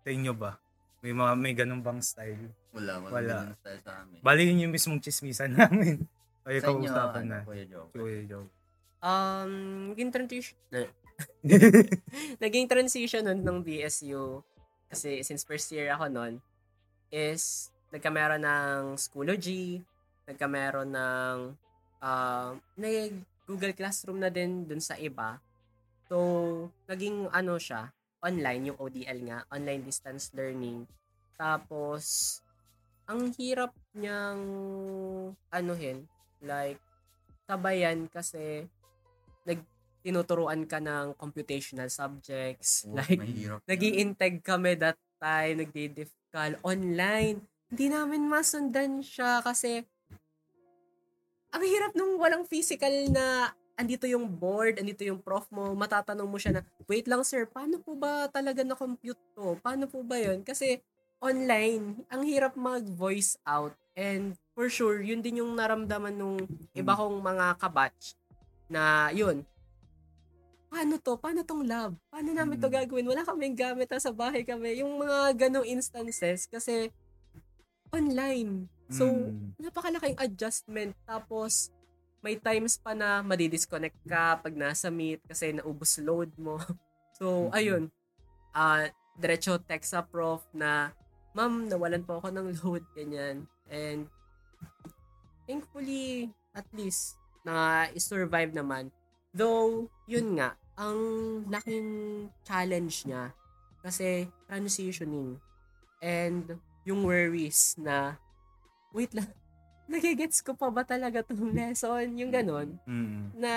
Sa 0.00 0.08
inyo 0.08 0.32
ba? 0.32 0.56
May 1.04 1.12
mga 1.12 1.32
may 1.36 1.52
ganun 1.52 1.84
bang 1.84 2.00
style? 2.00 2.48
Wala, 2.72 2.98
wala. 2.98 3.12
Wala. 3.12 3.36
Wala. 3.44 3.54
style 3.60 3.80
sa 3.84 3.92
amin. 4.00 4.18
Bali 4.24 4.48
yun 4.48 4.64
yung 4.64 4.72
mismong 4.72 4.98
chismisan 4.98 5.52
namin. 5.60 6.08
Kaya 6.40 6.58
sa 6.58 6.72
inyo, 6.72 6.88
kausapan 6.88 7.22
ano, 7.22 7.32
na. 7.36 7.38
Kuya 7.44 7.64
Joe? 7.68 7.86
Kuya 7.92 8.22
Joe. 8.24 8.46
um, 9.04 9.52
naging 9.92 10.08
transition, 10.10 10.56
naging 12.42 12.66
transition 12.66 13.22
nun 13.22 13.40
ng 13.44 13.58
BSU, 13.60 14.40
kasi 14.86 15.22
since 15.26 15.42
first 15.42 15.70
year 15.74 15.90
ako 15.92 16.10
nun, 16.10 16.34
is 17.10 17.70
nagkameron 17.94 18.42
ng 18.42 18.98
Schoology, 18.98 19.82
nagkameron 20.26 20.90
ng 20.90 21.36
uh, 22.02 22.50
nag 22.76 23.12
Google 23.46 23.74
Classroom 23.78 24.18
na 24.18 24.30
din 24.30 24.66
dun 24.66 24.82
sa 24.82 24.98
iba. 24.98 25.38
So, 26.10 26.18
naging 26.90 27.30
ano 27.30 27.58
siya, 27.62 27.94
online, 28.18 28.74
yung 28.74 28.78
ODL 28.82 29.22
nga, 29.22 29.38
online 29.54 29.86
distance 29.86 30.34
learning. 30.34 30.82
Tapos, 31.38 32.38
ang 33.06 33.30
hirap 33.38 33.70
niyang 33.94 34.42
anuhin, 35.54 36.10
like, 36.42 36.82
sabayan 37.46 38.10
kasi 38.10 38.66
nag 39.46 39.62
tinuturuan 40.06 40.62
ka 40.70 40.78
ng 40.78 41.18
computational 41.18 41.90
subjects. 41.90 42.86
Oh, 42.86 42.94
like, 42.94 43.18
nag 43.66 43.82
integ 43.82 44.38
kami 44.46 44.78
that 44.78 44.94
time, 45.18 45.66
nagdi-diffcal 45.66 46.62
online. 46.62 47.42
Hindi 47.66 47.86
namin 47.90 48.30
masundan 48.30 49.02
siya 49.02 49.42
kasi 49.42 49.82
ang 51.50 51.62
hirap 51.66 51.90
nung 51.98 52.22
walang 52.22 52.46
physical 52.46 53.10
na 53.10 53.50
andito 53.74 54.06
yung 54.06 54.30
board, 54.30 54.78
andito 54.78 55.02
yung 55.02 55.18
prof 55.18 55.50
mo, 55.50 55.74
matatanong 55.74 56.30
mo 56.30 56.38
siya 56.38 56.60
na, 56.60 56.62
wait 56.86 57.10
lang 57.10 57.26
sir, 57.26 57.42
paano 57.50 57.82
po 57.82 57.98
ba 57.98 58.30
talaga 58.30 58.62
na-compute 58.62 59.18
to? 59.34 59.58
Paano 59.58 59.90
po 59.90 60.06
ba 60.06 60.16
yun? 60.22 60.46
Kasi 60.46 60.78
online, 61.18 62.06
ang 62.06 62.22
hirap 62.22 62.54
mag-voice 62.54 63.40
out 63.42 63.74
and 63.98 64.38
for 64.54 64.70
sure, 64.70 65.02
yun 65.02 65.20
din 65.24 65.42
yung 65.42 65.58
naramdaman 65.58 66.14
nung 66.14 66.38
iba 66.72 66.92
kong 66.94 67.18
mga 67.18 67.58
kabatch 67.58 68.14
na 68.70 69.10
yun, 69.10 69.42
paano 70.68 70.94
to? 71.00 71.14
Paano 71.18 71.40
tong 71.46 71.64
lab? 71.64 71.94
Paano 72.10 72.30
namin 72.34 72.60
to 72.60 72.68
Mm. 72.68 72.76
gagawin? 72.76 73.06
Wala 73.08 73.22
kaming 73.24 73.56
gamit 73.56 73.88
ha, 73.90 73.98
sa 73.98 74.12
bahay 74.12 74.42
kami. 74.42 74.80
Yung 74.82 74.98
mga 75.00 75.48
ganong 75.48 75.66
instances 75.66 76.46
kasi 76.46 76.90
online. 77.94 78.66
So, 78.90 79.06
Mm. 79.06 79.56
napakalaking 79.58 80.18
adjustment. 80.18 80.94
Tapos, 81.06 81.70
may 82.22 82.38
times 82.38 82.78
pa 82.78 82.94
na 82.94 83.22
madidisconnect 83.22 83.98
ka 84.06 84.38
pag 84.38 84.54
nasa 84.54 84.90
meet 84.90 85.22
kasi 85.26 85.54
naubos 85.54 85.98
load 86.02 86.30
mo. 86.38 86.58
So, 87.16 87.48
Mhm. 87.48 87.56
ayun. 87.56 87.82
Ah, 88.52 88.92
diretso 89.16 89.56
text 89.56 89.96
sa 89.96 90.04
prof 90.04 90.44
na, 90.52 90.92
Ma'am, 91.32 91.68
nawalan 91.68 92.00
po 92.00 92.16
ako 92.16 92.28
ng 92.32 92.48
load, 92.60 92.84
ganyan. 92.96 93.44
And, 93.68 94.08
thankfully, 95.44 96.32
at 96.56 96.64
least, 96.72 97.20
na 97.44 97.88
survive 98.00 98.56
naman. 98.56 98.88
Though, 99.36 99.92
yun 100.08 100.40
nga, 100.40 100.56
ang 100.80 100.96
laking 101.44 101.88
challenge 102.40 103.04
niya 103.04 103.36
kasi 103.84 104.24
transitioning 104.48 105.36
and 106.00 106.56
yung 106.88 107.04
worries 107.04 107.76
na 107.76 108.16
wait 108.96 109.12
lang, 109.12 109.28
nagigets 109.92 110.40
ko 110.40 110.56
pa 110.56 110.72
ba 110.72 110.82
talaga 110.82 111.20
tong 111.20 111.52
lesson? 111.56 112.16
Yung 112.16 112.32
ganon, 112.32 112.80
Mm. 112.88 113.36
na 113.36 113.52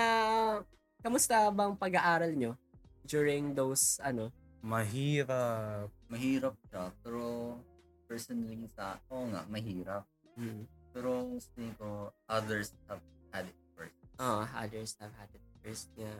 kamusta 0.99 1.47
bang 1.47 1.79
pag-aaral 1.79 2.35
nyo 2.35 2.59
during 3.07 3.55
those, 3.55 4.03
ano? 4.03 4.29
Mahirap. 4.59 5.87
Mahirap 6.11 6.59
siya, 6.67 6.91
pero 6.99 7.55
personally 8.03 8.67
sa, 8.75 8.99
oo 9.07 9.31
nga, 9.31 9.47
mahirap. 9.47 10.03
Hmm. 10.35 10.67
Pero 10.91 11.39
tingin 11.55 11.71
ko, 11.79 12.11
others 12.27 12.75
have 12.91 12.99
had 13.31 13.47
it 13.47 13.55
first. 13.77 13.95
Oh, 14.19 14.43
others 14.51 14.99
have 14.99 15.15
had 15.15 15.31
it 15.31 15.43
first 15.59 15.91
nga. 15.95 16.13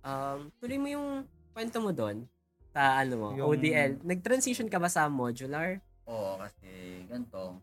Um, 0.00 0.48
tuloy 0.56 0.78
mo 0.78 0.88
yung 0.88 1.08
kwento 1.52 1.78
mo 1.78 1.90
doon 1.90 2.24
sa 2.70 2.98
ano 2.98 3.14
mo, 3.14 3.28
Yung- 3.34 3.50
ODL. 3.50 4.00
Nag-transition 4.00 4.66
ka 4.66 4.78
ba 4.78 4.88
sa 4.88 5.06
modular? 5.06 5.82
Oo, 6.06 6.38
kasi 6.38 6.68
ganito, 7.04 7.58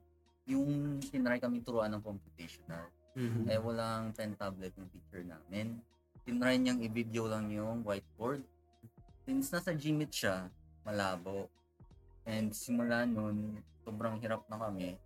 yung 0.46 0.68
tinry 1.02 1.38
kami 1.38 1.60
turuan 1.60 1.92
ng 1.92 2.02
computational, 2.02 2.88
Mm-hmm. 3.18 3.50
eh 3.50 3.58
walang 3.58 4.13
pen 4.13 4.38
tablet 4.38 4.70
yung 4.78 4.86
teacher 4.88 5.26
namin. 5.26 5.82
Tinry 6.22 6.62
niyang 6.62 6.78
i-video 6.80 7.26
lang 7.26 7.50
yung 7.50 7.82
whiteboard. 7.82 8.46
Since 9.26 9.50
nasa 9.50 9.74
Gmeet 9.74 10.13
siya, 10.13 10.54
malabo. 10.86 11.50
And 12.24 12.54
simula 12.54 13.04
nun, 13.04 13.58
sobrang 13.82 14.22
hirap 14.22 14.46
na 14.46 14.62
kami. 14.62 15.02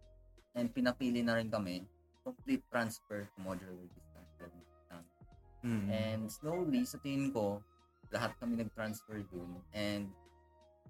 And 0.52 0.68
pinapili 0.68 1.24
na 1.24 1.40
rin 1.40 1.48
kami, 1.48 1.88
complete 2.20 2.68
transfer 2.68 3.24
to 3.24 3.38
modular 3.40 3.80
distance 3.88 4.32
learning. 4.36 4.68
Mm. 5.62 5.88
And 5.90 6.22
slowly, 6.28 6.84
sa 6.86 6.98
tingin 7.02 7.30
ko, 7.30 7.62
lahat 8.10 8.36
kami 8.42 8.60
nag-transfer 8.60 9.22
dun. 9.30 9.62
And 9.72 10.10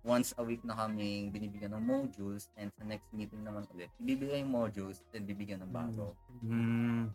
once 0.02 0.34
a 0.40 0.44
week 0.44 0.66
na 0.66 0.74
kami 0.74 1.30
binibigyan 1.30 1.78
ng 1.78 1.86
modules 1.86 2.50
and 2.58 2.74
sa 2.74 2.82
next 2.82 3.06
meeting 3.14 3.46
naman 3.46 3.70
ulit, 3.76 3.94
ibibigay 4.02 4.42
yung 4.42 4.54
modules 4.54 5.06
then 5.14 5.28
bibigyan 5.28 5.62
ng 5.62 5.72
bago. 5.72 6.18
Mm. 6.42 7.14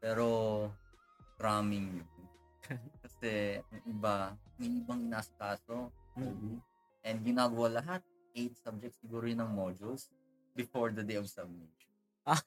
Pero, 0.00 0.26
cramming 1.36 2.00
yun. 2.00 2.08
Kasi, 3.04 3.60
ang 3.60 3.82
iba, 3.84 4.32
may 4.56 4.80
ibang 4.80 5.00
inasikaso. 5.04 5.92
And 7.04 7.16
ginagawa 7.24 7.80
lahat, 7.80 8.02
8 8.32 8.64
subjects 8.64 8.98
siguro 9.02 9.28
yun 9.28 9.44
ng 9.44 9.52
modules 9.52 10.08
before 10.54 10.92
the 10.92 11.04
day 11.04 11.20
of 11.20 11.28
submission. 11.28 11.88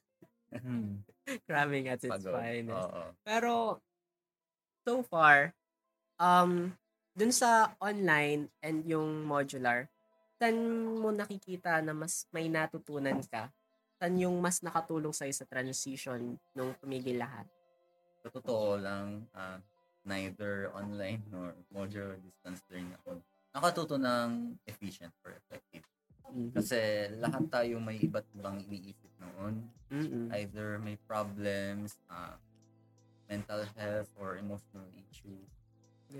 Mm. 0.54 1.02
Cramming 1.48 1.88
at 1.88 2.04
its 2.04 2.12
Pagod. 2.20 2.36
finest. 2.36 2.88
Oo. 2.90 3.02
Pero, 3.24 3.52
so 4.84 5.00
far, 5.06 5.56
um, 6.20 6.76
dun 7.16 7.32
sa 7.32 7.72
online 7.80 8.52
and 8.60 8.84
yung 8.84 9.24
modular, 9.24 9.88
saan 10.36 10.58
mo 11.00 11.08
nakikita 11.14 11.80
na 11.80 11.94
mas 11.96 12.28
may 12.34 12.50
natutunan 12.50 13.16
ka? 13.30 13.48
Saan 14.02 14.18
yung 14.18 14.36
mas 14.42 14.60
nakatulong 14.60 15.14
sa'yo 15.14 15.32
sa 15.32 15.48
transition 15.48 16.36
nung 16.52 16.74
tumigil 16.82 17.22
lahat? 17.22 17.46
Sa 18.26 18.28
totoo 18.28 18.76
lang, 18.76 19.24
ah, 19.32 19.62
neither 20.04 20.68
online 20.76 21.24
nor 21.32 21.56
modular 21.72 22.20
distance 22.20 22.60
learning 22.68 22.92
ako 23.00 23.24
nakatuto 23.54 23.94
ng 23.96 24.58
efficient 24.66 25.14
or 25.22 25.32
effective. 25.38 25.86
Mhm. 26.30 26.50
Kasi 26.56 26.80
lahat 27.20 27.44
tayo 27.52 27.76
may 27.82 28.00
iba't 28.00 28.24
ibang 28.32 28.56
iniisip 28.62 29.12
noon. 29.20 29.68
Mm-mm. 29.92 30.26
Either 30.32 30.80
may 30.80 30.96
problems, 31.04 32.00
ah, 32.08 32.40
mental 33.28 33.64
health, 33.76 34.10
or 34.16 34.36
emotional 34.40 34.86
issues. 34.96 35.48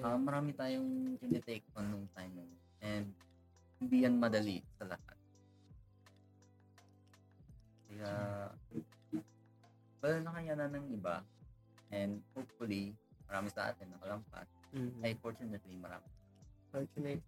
Ah, 0.02 0.16
Yeah. 0.16 0.20
marami 0.20 0.50
tayong 0.52 1.16
tinitake 1.20 1.64
on 1.76 1.86
nung 1.88 2.08
time 2.12 2.32
na 2.34 2.44
yun. 2.44 2.60
And 2.84 3.06
hindi 3.80 3.96
yan 4.04 4.16
madali 4.20 4.60
sa 4.76 4.88
lahat. 4.88 5.16
Kaya, 7.88 8.10
well, 10.02 10.18
nakayanan 10.20 10.70
ng 10.74 10.86
iba. 10.98 11.22
And 11.94 12.20
hopefully, 12.34 12.96
marami 13.30 13.48
sa 13.54 13.70
atin 13.70 13.92
nakalampas. 13.94 14.48
Mhm. 14.74 15.00
Ay, 15.04 15.14
fortunately, 15.20 15.76
marami. 15.78 16.08
Fortunately. 16.74 17.22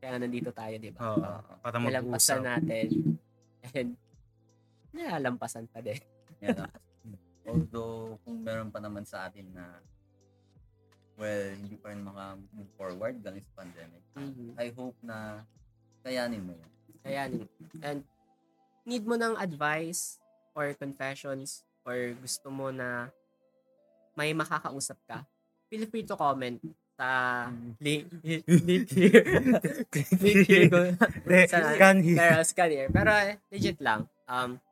Kaya 0.00 0.20
nandito 0.20 0.50
tayo, 0.52 0.74
di 0.76 0.90
ba? 0.92 0.98
Oo, 1.02 1.22
Ah, 1.22 1.40
para 1.60 1.76
Nalampasan 1.80 2.42
natin. 2.44 2.86
And 3.72 3.90
nalalampasan 4.94 5.66
pa 5.68 5.80
din. 5.80 5.98
lang. 6.44 6.70
Although, 7.44 8.16
kung 8.24 8.40
meron 8.40 8.70
pa 8.72 8.80
naman 8.80 9.04
sa 9.04 9.28
atin 9.28 9.52
na 9.52 9.80
well, 11.14 11.54
hindi 11.54 11.78
pa 11.78 11.94
rin 11.94 12.02
maka-move 12.02 12.70
forward 12.74 13.14
galing 13.22 13.42
sa 13.42 13.62
pandemic. 13.62 14.02
Mhm. 14.18 14.58
I 14.58 14.68
hope 14.74 14.98
na 14.98 15.46
kayanin 16.02 16.42
mo 16.42 16.52
yan. 16.52 16.70
Ayan. 17.04 17.30
And 17.80 18.00
need 18.82 19.04
mo 19.06 19.14
ng 19.14 19.38
advice 19.38 20.18
or 20.58 20.74
confessions 20.74 21.62
or 21.86 22.16
gusto 22.18 22.48
mo 22.50 22.74
na 22.74 23.12
may 24.14 24.32
makakausap 24.32 24.98
ka, 25.06 25.22
feel 25.70 25.86
free 25.86 26.06
to 26.06 26.16
comment 26.16 26.58
sa 26.94 27.08
link 27.82 28.06
here. 28.90 29.22
ko- 30.70 30.94
De, 31.26 31.38
sa-? 31.50 31.74
Pero 31.74 32.42
scan 32.46 32.70
here. 32.70 32.88
Pero 32.90 33.10
eh, 33.10 33.34
legit 33.50 33.78
lang. 33.82 34.06
Um, 34.30 34.62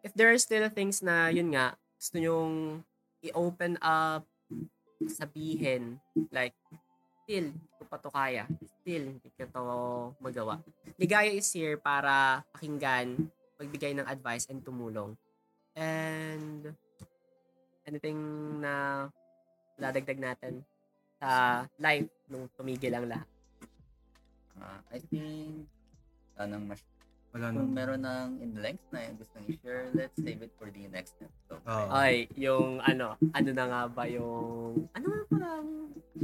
if 0.00 0.12
there 0.16 0.32
are 0.32 0.40
still 0.40 0.64
things 0.72 1.04
na 1.04 1.28
yun 1.28 1.52
nga, 1.52 1.76
gusto 2.00 2.16
nyong 2.16 2.80
i-open 3.20 3.76
up, 3.84 4.24
sabihin, 5.04 6.00
like, 6.32 6.56
still, 7.24 7.52
hindi 7.52 7.68
ko 7.76 7.84
pa 7.84 7.96
to 8.00 8.08
kaya. 8.08 8.44
Still, 8.80 9.04
hindi 9.16 9.28
ko 9.36 9.44
to 9.48 9.62
magawa. 10.20 10.60
Ligaya 10.96 11.32
is 11.32 11.48
here 11.52 11.76
para 11.76 12.40
pakinggan, 12.56 13.28
magbigay 13.60 13.92
ng 13.96 14.08
advice 14.08 14.48
and 14.48 14.64
tumulong. 14.64 15.12
And 15.76 16.72
anything 17.84 18.18
na 18.60 19.06
dadagdag 19.76 20.20
natin 20.20 20.64
sa 21.20 21.30
life 21.76 22.08
nung 22.26 22.48
tumigil 22.56 22.96
ang 22.96 23.06
lahat. 23.06 23.28
Ah, 24.56 24.80
I 24.88 24.98
think, 24.98 25.68
sanang 26.34 26.64
mas 26.64 26.80
Wala 27.30 27.54
kung 27.54 27.70
na. 27.70 27.76
meron 27.76 28.02
ng 28.02 28.28
in 28.42 28.52
length 28.58 28.82
na 28.90 29.06
yung 29.06 29.16
gusto 29.16 29.36
i-share, 29.46 29.86
let's 29.94 30.18
save 30.18 30.42
it 30.42 30.50
for 30.58 30.66
the 30.66 30.82
next 30.90 31.14
episode. 31.16 31.62
Oo. 31.62 31.86
Ay, 31.88 32.26
yung 32.34 32.82
ano, 32.82 33.14
ano 33.30 33.50
na 33.54 33.64
nga 33.68 33.82
ba 33.86 34.04
yung, 34.04 34.90
ano 34.90 35.06
nga 35.06 35.22
parang, 35.30 35.66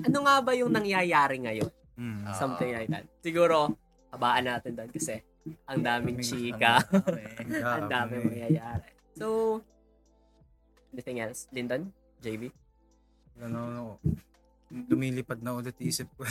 ano 0.02 0.18
nga 0.18 0.36
ba 0.42 0.52
yung 0.52 0.72
nangyayari 0.74 1.36
ngayon? 1.46 1.70
Mm. 1.94 2.26
Something 2.34 2.74
like 2.74 2.90
that. 2.90 3.06
Siguro, 3.22 3.70
habaan 4.10 4.50
natin 4.50 4.74
doon 4.74 4.90
kasi 4.90 5.22
ang 5.62 5.78
daming 5.78 6.18
chika, 6.18 6.82
Ang 7.38 7.54
dami. 7.54 7.62
ang 7.62 7.86
daming 7.86 8.22
mangyayari. 8.26 8.88
So, 9.14 9.62
anything 10.90 11.22
else? 11.22 11.46
Lyndon? 11.54 11.94
JB? 12.18 12.50
Ano, 13.38 13.58
ano, 13.70 13.82
lumilipad 14.70 15.38
na 15.40 15.54
ulit 15.56 15.76
isip 15.78 16.10
ko. 16.18 16.26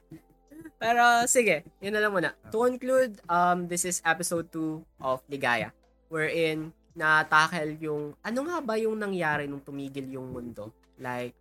Pero 0.82 1.26
sige, 1.26 1.66
yun 1.82 1.94
na 1.94 2.00
lang 2.02 2.14
muna. 2.14 2.30
To 2.54 2.62
conclude, 2.62 3.18
um, 3.26 3.66
this 3.66 3.82
is 3.82 3.98
episode 4.06 4.46
2 4.54 5.02
of 5.02 5.18
Ligaya. 5.26 5.74
Wherein, 6.06 6.70
na-tackle 6.94 7.78
yung, 7.82 8.14
ano 8.22 8.38
nga 8.46 8.58
ba 8.62 8.74
yung 8.78 8.94
nangyari 8.94 9.50
nung 9.50 9.62
tumigil 9.62 10.06
yung 10.06 10.30
mundo? 10.30 10.70
Like, 10.98 11.34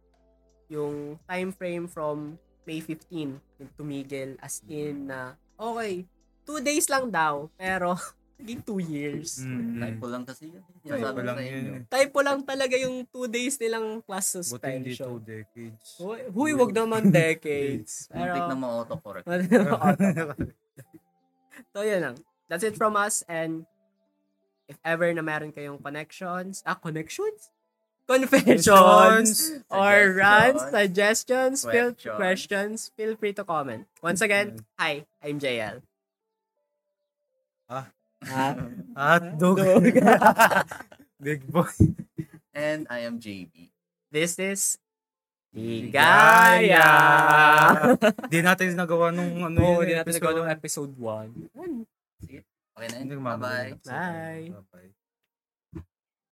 yung 0.69 1.21
time 1.30 1.53
frame 1.53 1.86
from 1.86 2.41
May 2.65 2.82
15, 2.82 3.38
yung 3.62 3.71
tumigil 3.77 4.36
as 4.41 4.65
in 4.67 5.08
na, 5.08 5.38
okay, 5.56 6.03
two 6.43 6.60
days 6.60 6.89
lang 6.89 7.13
daw, 7.13 7.47
pero 7.56 7.95
naging 8.38 8.62
two 8.62 8.78
years. 8.78 9.41
Mm. 9.41 9.82
Typo 9.82 10.06
lang 10.08 10.23
kasi 10.23 10.54
yun. 10.54 10.62
Typo 10.86 11.21
lang 11.26 11.38
yun 11.41 11.63
eh. 11.73 11.82
Typo 11.89 12.21
lang 12.21 12.45
talaga 12.45 12.78
yung 12.78 13.02
two 13.10 13.26
days 13.26 13.58
nilang 13.58 14.06
class 14.06 14.38
Buti 14.38 14.69
hindi 14.69 14.93
two 14.93 15.17
suspension. 15.17 15.26
decades. 15.26 15.86
Huy, 15.97 16.17
huy, 16.30 16.52
wag 16.54 16.71
naman 16.73 17.10
decades. 17.26 18.06
Muntik 18.13 18.38
Pero, 18.38 18.54
na 18.54 18.56
ma-autocorrect. 18.56 19.26
so, 21.73 21.82
yun 21.82 22.02
lang. 22.06 22.15
That's 22.47 22.63
it 22.63 22.78
from 22.78 22.93
us. 22.95 23.26
And 23.26 23.65
if 24.69 24.78
ever 24.86 25.10
na 25.17 25.26
meron 25.26 25.52
kayong 25.52 25.82
connections, 25.82 26.62
ah, 26.62 26.78
connections? 26.78 27.50
Confessions 28.08 29.52
or 29.67 30.15
rants, 30.15 30.63
suggestions, 30.71 31.67
feel, 31.67 31.91
Questions. 31.91 32.15
questions, 32.15 32.78
feel 32.95 33.19
free 33.19 33.36
to 33.36 33.43
comment. 33.43 33.84
Once 34.00 34.23
again, 34.23 34.63
hi, 34.80 35.04
I'm 35.19 35.43
JL. 35.43 35.84
Ah. 37.67 37.91
Ah, 38.28 38.54
Hotdog. 38.98 39.58
Big 41.24 41.42
boy. 41.50 41.72
And 42.54 42.86
I 42.90 43.06
am 43.06 43.18
JB. 43.20 43.72
this 44.12 44.40
is 44.40 44.78
Ligaya! 45.58 46.62
Ligaya! 46.62 46.88
Di 48.30 48.46
natin 48.46 48.78
nagawa 48.78 49.10
nung 49.10 49.42
ano 49.42 49.58
Oo, 49.58 49.82
yun, 49.82 49.90
hindi 49.90 49.96
natin 49.98 50.13
nagawa 50.18 50.34
ng 50.46 50.54
episode 50.54 50.94
1. 50.94 51.34
Okay 52.78 52.88
na 52.94 52.98
Hindi 53.02 53.13
yun. 53.18 53.24
Bye-bye. 53.26 53.72
Bye. 53.82 54.54
Bye-bye. 54.54 55.07